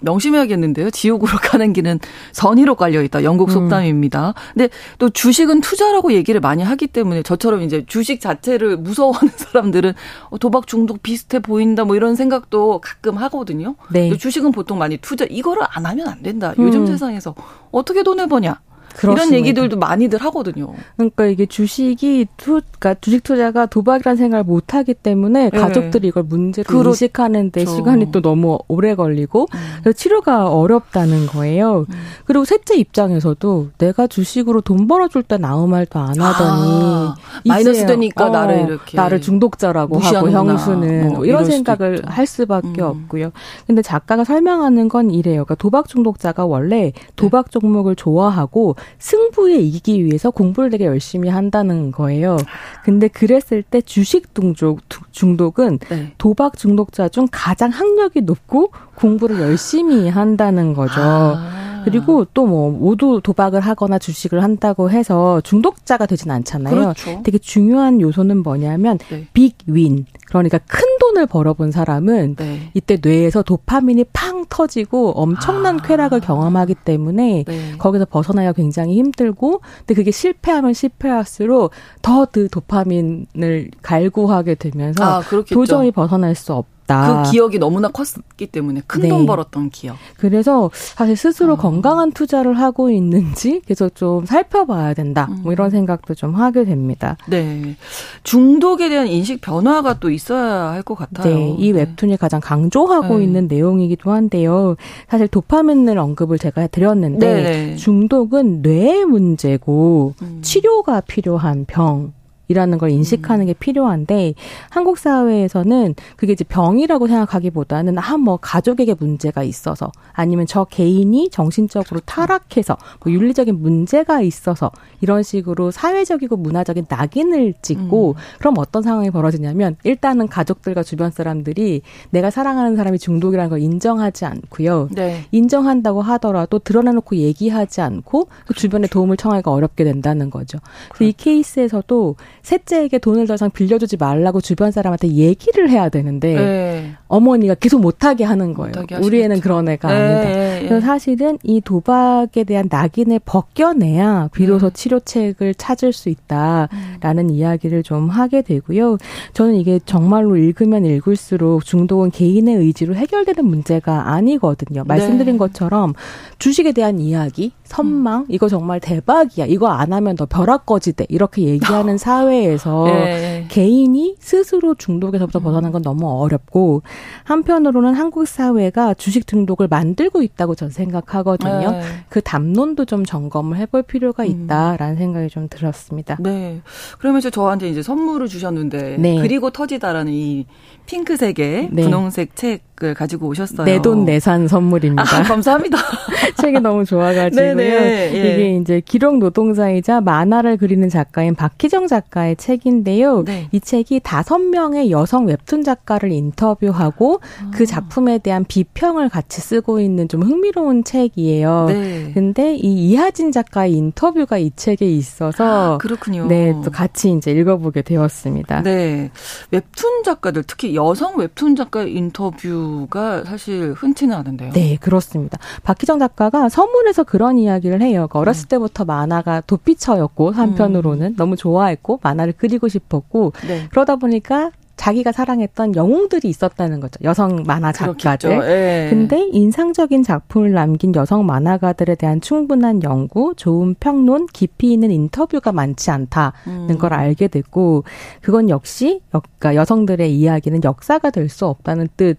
[0.00, 0.90] 명심해야겠는데요.
[0.90, 2.00] 지옥으로 가는 길은
[2.32, 3.24] 선의로 깔려 있다.
[3.24, 3.52] 영국 음.
[3.52, 4.28] 속담입니다.
[4.28, 4.32] 음.
[4.54, 9.94] 근데 또 주식은 투자라고 얘기를 많이 하기 때문에 저처럼 이제 주식 자체를 무서워하는 사람들은
[10.30, 13.76] 어, 도박 중독 비슷해 보인다 뭐 이런 생각도 가끔 하거든요.
[13.90, 14.16] 네.
[14.16, 16.54] 주식은 보통 많이 투자 이거를 안 하면 안 된다.
[16.58, 16.86] 요즘 음.
[16.86, 17.34] 세상에서
[17.70, 18.60] 어떻게 돈을 버냐?
[18.96, 19.22] 그렇습니다.
[19.22, 20.74] 이런 얘기들도 많이들 하거든요.
[20.96, 25.58] 그러니까 이게 주식이 투, 그러니까 주식 투자가 도박이라는 생각을 못 하기 때문에 네.
[25.58, 26.90] 가족들이 이걸 문제로 그렇죠.
[26.90, 29.48] 인식하는데 시간이 또 너무 오래 걸리고
[29.86, 29.92] 음.
[29.92, 31.86] 치료가 어렵다는 거예요.
[31.88, 31.94] 음.
[32.24, 37.14] 그리고 셋째 입장에서도 내가 주식으로 돈 벌어줄 땐 아무 말도 안 하더니 아,
[37.46, 42.86] 마이너스 되니까 어, 나를 이렇게 나를 중독자라고 하고 형수는 뭐 이런 생각을 할 수밖에 음.
[42.86, 43.30] 없고요.
[43.66, 45.44] 근데 작가가 설명하는 건 이래요.
[45.44, 52.36] 그러니까 도박 중독자가 원래 도박 종목을 좋아하고 승부에 이기기 위해서 공부를 되게 열심히 한다는 거예요.
[52.84, 56.12] 근데 그랬을 때 주식 중독, 중독은 네.
[56.18, 61.00] 도박 중독자 중 가장 학력이 높고 공부를 열심히 한다는 거죠.
[61.00, 61.82] 아.
[61.84, 66.74] 그리고 또 뭐 모두 도박을 하거나 주식을 한다고 해서 중독자가 되진 않잖아요.
[66.74, 67.20] 그렇죠.
[67.22, 69.26] 되게 중요한 요소는 뭐냐면 네.
[69.32, 70.04] 빅 윈.
[70.30, 72.70] 그러니까 큰 돈을 벌어본 사람은 네.
[72.74, 75.82] 이때 뇌에서 도파민이 팡 터지고 엄청난 아.
[75.82, 77.72] 쾌락을 경험하기 때문에 네.
[77.78, 81.72] 거기서 벗어나기가 굉장히 힘들고 근데 그게 실패하면 실패할수록
[82.02, 86.66] 더 그 도파민을 갈구하게 되면서 아, 도저히 벗어날 수 없.
[86.90, 89.26] 그 기억이 너무나 컸기 때문에 큰돈 네.
[89.26, 89.96] 벌었던 기억.
[90.16, 91.56] 그래서 사실 스스로 어.
[91.56, 95.28] 건강한 투자를 하고 있는지 계속 좀 살펴봐야 된다.
[95.30, 95.42] 음.
[95.44, 95.70] 뭐 이런 음.
[95.70, 97.16] 생각도 좀 하게 됩니다.
[97.28, 97.76] 네.
[98.24, 101.34] 중독에 대한 인식 변화가 또 있 어야 할 것 같아요.
[101.34, 101.56] 네.
[101.58, 101.80] 이 네.
[101.80, 103.24] 웹툰이 가장 강조하고 네.
[103.24, 104.76] 있는 내용이기도 한데요.
[105.08, 107.42] 사실 도파민을 언급을 제가 드렸는데 네.
[107.42, 107.76] 네.
[107.76, 110.38] 중독은 뇌의 문제고 음.
[110.42, 112.12] 치료가 필요한 병.
[112.50, 114.34] 이라는 걸 인식하는 게 필요한데
[114.68, 122.00] 한국 사회에서는 그게 이제 병이라고 생각하기보다는 아 뭐 가족에게 문제가 있어서 아니면 저 개인이 정신적으로
[122.00, 124.70] 타락해서 뭐 윤리적인 문제가 있어서
[125.00, 128.14] 이런 식으로 사회적이고 문화적인 낙인을 찍고 음.
[128.38, 134.88] 그럼 어떤 상황이 벌어지냐면 일단은 가족들과 주변 사람들이 내가 사랑하는 사람이 중독이라는 걸 인정하지 않고요.
[134.92, 135.24] 네.
[135.32, 140.58] 인정한다고 하더라도 드러내놓고 얘기하지 않고 그 주변에 도움을 청하기가 어렵게 된다는 거죠.
[140.90, 146.92] 그래서 이 케이스에서도 셋째에게 돈을 더 이상 빌려주지 말라고 주변 사람한테 얘기를 해야 되는데 네.
[147.08, 148.72] 어머니가 계속 못하게 하는 거예요.
[148.76, 149.94] 못하게 우리 애는 그런 애가 네.
[149.94, 150.28] 아니다.
[150.30, 150.66] 네.
[150.68, 154.70] 그래서 사실은 이 도박에 대한 낙인을 벗겨내야 비로소 음.
[154.72, 157.30] 치료책을 찾을 수 있다라는 음.
[157.30, 158.98] 이야기를 좀 하게 되고요.
[159.34, 164.84] 저는 이게 정말로 읽으면 읽을수록 중독은 개인의 의지로 해결되는 문제가 아니거든요.
[164.84, 165.38] 말씀드린 네.
[165.38, 165.94] 것처럼
[166.38, 168.26] 주식에 대한 이야기, 선망, 음.
[168.28, 169.46] 이거 정말 대박이야.
[169.46, 171.06] 이거 안 하면 너 벼락 거지대.
[171.08, 173.46] 이렇게 얘기하는 사회 에서 네.
[173.48, 175.42] 개인이 스스로 중독에서부터 음.
[175.42, 176.82] 벗어난 건 너무 어렵고
[177.24, 181.70] 한편으로는 한국 사회가 주식 중독을 만들고 있다고 저는 생각하거든요.
[181.72, 181.82] 네.
[182.08, 184.28] 그 담론도 좀 점검을 해볼 필요가 음.
[184.28, 184.98] 있다라는 음.
[184.98, 186.16] 생각이 좀 들었습니다.
[186.20, 186.60] 네.
[186.98, 189.18] 그러면서 저한테 이제 선물을 주셨는데 네.
[189.20, 190.46] 그리고 터지다라는 이
[190.86, 191.82] 핑크색의 네.
[191.82, 193.64] 분홍색 책을 가지고 오셨어요.
[193.64, 195.02] 내 돈 내산 선물입니다.
[195.02, 195.78] 아, 감사합니다.
[196.36, 197.54] 책이 너무 좋아가지고요.
[197.54, 198.34] 네네, 예.
[198.34, 203.24] 이게 이제 기록 노동자이자 만화를 그리는 작가인 박희정 작가 의 책인데요.
[203.24, 203.48] 네.
[203.52, 207.50] 이 책이 다섯 명의 여성 웹툰 작가를 인터뷰하고 아.
[207.52, 211.66] 그 작품에 대한 비평을 같이 쓰고 있는 좀 흥미로운 책이에요.
[211.68, 212.10] 네.
[212.14, 216.26] 근데 이 이하진 작가의 인터뷰가 이 책에 있어서 아, 그렇군요.
[216.26, 218.62] 네, 또 같이 이제 읽어보게 되었습니다.
[218.62, 219.10] 네.
[219.50, 224.52] 웹툰 작가들 특히 여성 웹툰 작가 인터뷰가 사실 흔치는 않은데요.
[224.52, 225.38] 네, 그렇습니다.
[225.62, 228.06] 박희정 작가가 서문에서 그런 이야기를 해요.
[228.08, 228.48] 그러니까 어렸을 음.
[228.48, 231.16] 때부터 만화가 도피처였고 한편으로는 음.
[231.16, 233.66] 너무 좋아했고 만화를 그리고 싶었고 네.
[233.70, 236.98] 그러다 보니까 자기가 사랑했던 영웅들이 있었다는 거죠.
[237.04, 238.30] 여성 만화 작가들.
[238.30, 238.86] 예.
[238.88, 245.90] 근데 인상적인 작품을 남긴 여성 만화가들에 대한 충분한 연구, 좋은 평론, 깊이 있는 인터뷰가 많지
[245.90, 246.78] 않다는 음.
[246.78, 247.84] 걸 알게 됐고,
[248.22, 252.16] 그건 역시 그러니까 여성들의 이야기는 역사가 될 수 없다는 뜻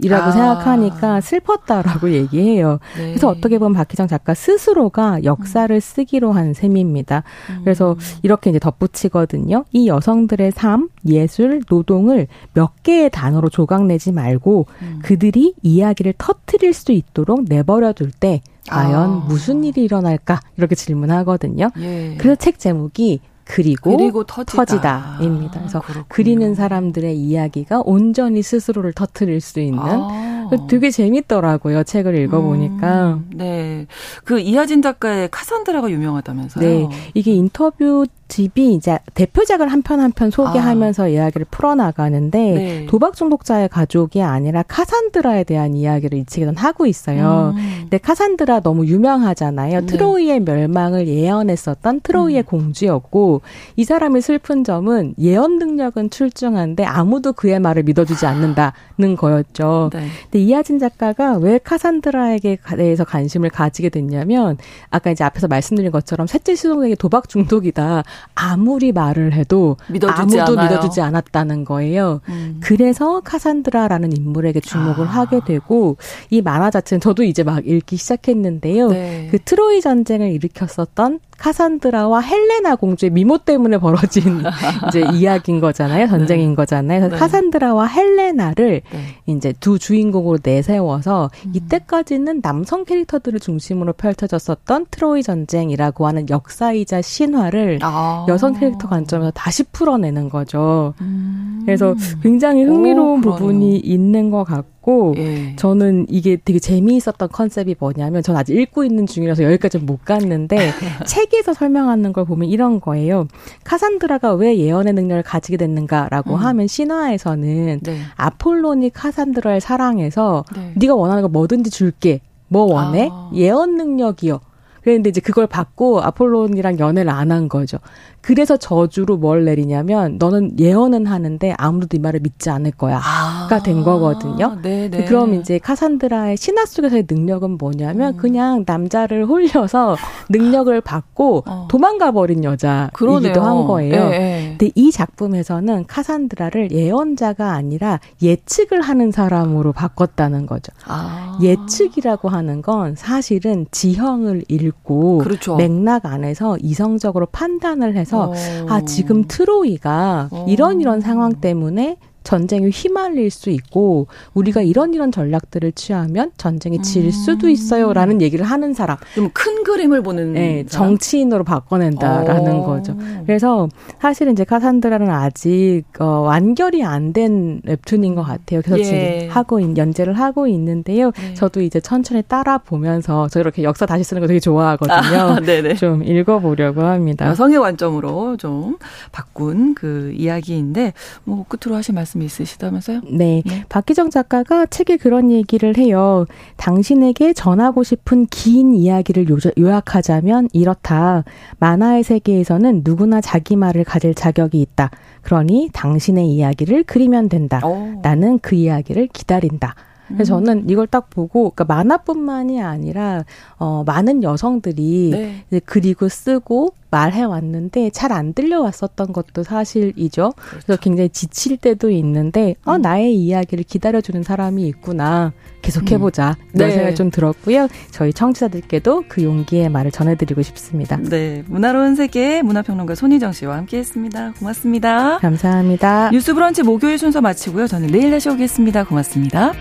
[0.00, 0.30] 이라고 아.
[0.30, 2.78] 생각하니까 슬펐다라고 얘기해요.
[2.96, 3.08] 네.
[3.08, 7.22] 그래서 어떻게 보면 박희정 작가 스스로가 역사를 쓰기로 한 셈입니다.
[7.50, 7.60] 음.
[7.64, 9.64] 그래서 이렇게 이제 덧붙이거든요.
[9.72, 14.98] 이 여성들의 삶, 예술, 노동을 몇 개의 단어로 조각내지 말고 음.
[15.02, 18.40] 그들이 이야기를 터트릴 수 있도록 내버려 둘 때
[18.70, 19.24] 과연 아.
[19.28, 20.40] 무슨 일이 일어날까?
[20.56, 21.70] 이렇게 질문하거든요.
[21.78, 22.16] 예.
[22.18, 25.18] 그래서 책 제목이 그리고, 그리고 터지다.
[25.22, 30.50] 입니다 그래서 아, 그리는 사람들의 이야기가 온전히 스스로를 터트릴 수 있는 아.
[30.68, 31.82] 되게 재밌더라고요.
[31.82, 33.14] 책을 읽어보니까.
[33.14, 33.86] 음, 네.
[34.24, 36.68] 그 이하진 작가의 카산드라가 유명하다면서요?
[36.68, 36.88] 네.
[37.14, 41.08] 이게 인터뷰 집이 이제 대표작을 한 편 한 편 소개하면서 아.
[41.08, 42.86] 이야기를 풀어나가는데 네.
[42.86, 47.54] 도박 중독자의 가족이 아니라 카산드라에 대한 이야기를 이 책에는 하고 있어요.
[47.56, 47.76] 음.
[47.82, 49.80] 근데 카산드라 너무 유명하잖아요.
[49.80, 49.86] 네.
[49.86, 52.44] 트로이의 멸망을 예언했었던 트로이의 음.
[52.44, 53.40] 공주였고
[53.76, 59.90] 이 사람의 슬픈 점은 예언 능력은 출중한데 아무도 그의 말을 믿어주지 않는다는 거였죠.
[59.92, 60.06] 네.
[60.24, 64.58] 근데 이하진 작가가 왜 카산드라에게 대해서 관심을 가지게 됐냐면
[64.90, 68.02] 아까 이제 앞에서 말씀드린 것처럼 셋째 시동에게 도박 중독이다.
[68.34, 70.70] 아무리 말을 해도 믿어주지 아무도 않아요.
[70.70, 72.20] 믿어주지 않았다는 거예요.
[72.28, 72.60] 음.
[72.60, 75.10] 그래서 카산드라라는 인물에게 주목을 아.
[75.10, 75.96] 하게 되고
[76.30, 78.88] 이 만화 자체는 저도 이제 막 읽기 시작했는데요.
[78.88, 79.28] 네.
[79.30, 84.42] 그 트로이 전쟁을 일으켰었던 카산드라와 헬레나 공주의 미모 때문에 벌어진
[84.88, 86.08] 이제 이야기인 거잖아요.
[86.08, 86.56] 전쟁인 네.
[86.56, 87.00] 거잖아요.
[87.00, 87.18] 그래서 네.
[87.18, 88.98] 카산드라와 헬레나를 네.
[89.26, 91.52] 이제 두 주인공으로 내세워서 음.
[91.54, 98.26] 이때까지는 남성 캐릭터들을 중심으로 펼쳐졌었던 트로이 전쟁이라고 하는 역사이자 신화를 아.
[98.28, 100.94] 여성 캐릭터 관점에서 다시 풀어내는 거죠.
[101.00, 101.62] 음.
[101.64, 105.54] 그래서 굉장히 흥미로운 오, 부분이 있는 것 같고 같고 예.
[105.56, 110.56] 저는 이게 되게 재미있었던 컨셉이 뭐냐면 전 아직 읽고 있는 중이라서 여기까지 못 갔는데
[111.06, 113.28] 책에서 설명하는 걸 보면 이런 거예요.
[113.64, 116.36] 카산드라가 왜 예언의 능력을 가지게 됐는가라고 음.
[116.36, 117.98] 하면 신화에서는 네.
[118.16, 120.72] 아폴론이 카산드라를 사랑해서 네.
[120.76, 122.20] 네가 원하는 거 뭐든지 줄게.
[122.48, 123.10] 뭐 원해?
[123.12, 123.30] 아.
[123.34, 124.40] 예언 능력이요.
[124.88, 127.78] 그런데 이제 그걸 받고 아폴론이랑 연애를 안 한 거죠.
[128.20, 133.82] 그래서 저주로 뭘 내리냐면 너는 예언은 하는데 아무도 네 말을 믿지 않을 거야가 아, 된
[133.82, 134.58] 거거든요.
[134.60, 134.90] 네네.
[134.90, 135.04] 네.
[135.04, 138.16] 그럼 이제 카산드라의 신화 속에서의 능력은 뭐냐면 음.
[138.18, 139.96] 그냥 남자를 홀려서
[140.28, 141.68] 능력을 받고 어.
[141.70, 144.10] 도망가 버린 여자이기도 한 거예요.
[144.10, 144.56] 네, 네.
[144.58, 150.72] 근데 이 작품에서는 카산드라를 예언자가 아니라 예측을 하는 사람으로 바꿨다는 거죠.
[150.86, 151.38] 아.
[151.40, 154.77] 예측이라고 하는 건 사실은 지형을 읽고
[155.22, 155.56] 그렇죠.
[155.56, 158.34] 맥락 안에서 이성적으로 판단을 해서 어.
[158.68, 160.46] 아 지금 트로이가 어.
[160.48, 161.98] 이런 이런 상황 때문에
[162.28, 167.10] 전쟁에 휘말릴 수 있고 우리가 이런 이런 전략들을 취하면 전쟁이 질 음.
[167.10, 168.98] 수도 있어요라는 얘기를 하는 사람.
[169.14, 172.62] 좀 큰 그림을 보는 네, 정치인으로 바꿔낸다라는 오.
[172.62, 172.66] 어.
[172.66, 172.96] 거죠.
[173.24, 173.68] 그래서
[174.00, 178.60] 사실은 이제 카산드라는 아직 어, 완결이 안 된 웹툰인 것 같아요.
[178.62, 179.20] 그래서 예.
[179.20, 181.10] 지금 하고 연재를 하고 있는데요.
[181.12, 181.32] 네.
[181.32, 184.94] 저도 이제 천천히 따라 보면서 저 이렇게 역사 다시 쓰는 거 되게 좋아하거든요.
[184.94, 185.38] 아,
[185.78, 187.26] 좀 읽어보려고 합니다.
[187.28, 188.76] 여성의 관점으로 좀
[189.12, 190.92] 바꾼 그 이야기인데
[191.24, 193.00] 뭐 끝으로 하실 말씀 말씀 있으시다면서요?
[193.10, 193.42] 네.
[193.46, 193.64] 네.
[193.68, 196.26] 박기정 작가가 책에 그런 얘기를 해요.
[196.56, 199.26] 당신에게 전하고 싶은 긴 이야기를
[199.58, 201.24] 요약하자면 이렇다.
[201.58, 204.90] 만화의 세계에서는 누구나 자기 말을 가질 자격이 있다.
[205.22, 207.60] 그러니 당신의 이야기를 그리면 된다.
[207.64, 208.00] 오.
[208.02, 209.74] 나는 그 이야기를 기다린다.
[210.08, 210.44] 그래서 음.
[210.44, 213.24] 저는 이걸 딱 보고 그러니까 만화뿐만이 아니라
[213.58, 215.60] 어 많은 여성들이 네.
[215.66, 220.32] 그리고 쓰고 말해 왔는데 잘 안 들려왔었던 것도 사실이죠.
[220.36, 220.60] 그렇죠.
[220.64, 222.82] 그래서 굉장히 지칠 때도 있는데 어 음.
[222.82, 225.32] 나의 이야기를 기다려주는 사람이 있구나.
[225.60, 226.36] 계속 해보자.
[226.38, 226.50] 음.
[226.54, 226.74] 이런 네.
[226.74, 227.68] 생각이 좀 들었고요.
[227.90, 230.96] 저희 청취자들께도 그 용기의 말을 전해드리고 싶습니다.
[230.96, 234.34] 네, 문화로운 세계 문화평론가 손희정 씨와 함께했습니다.
[234.38, 235.18] 고맙습니다.
[235.18, 236.10] 감사합니다.
[236.10, 237.66] 뉴스브런치 목요일 순서 마치고요.
[237.66, 238.84] 저는 내일 다시 오겠습니다.
[238.84, 239.52] 고맙습니다.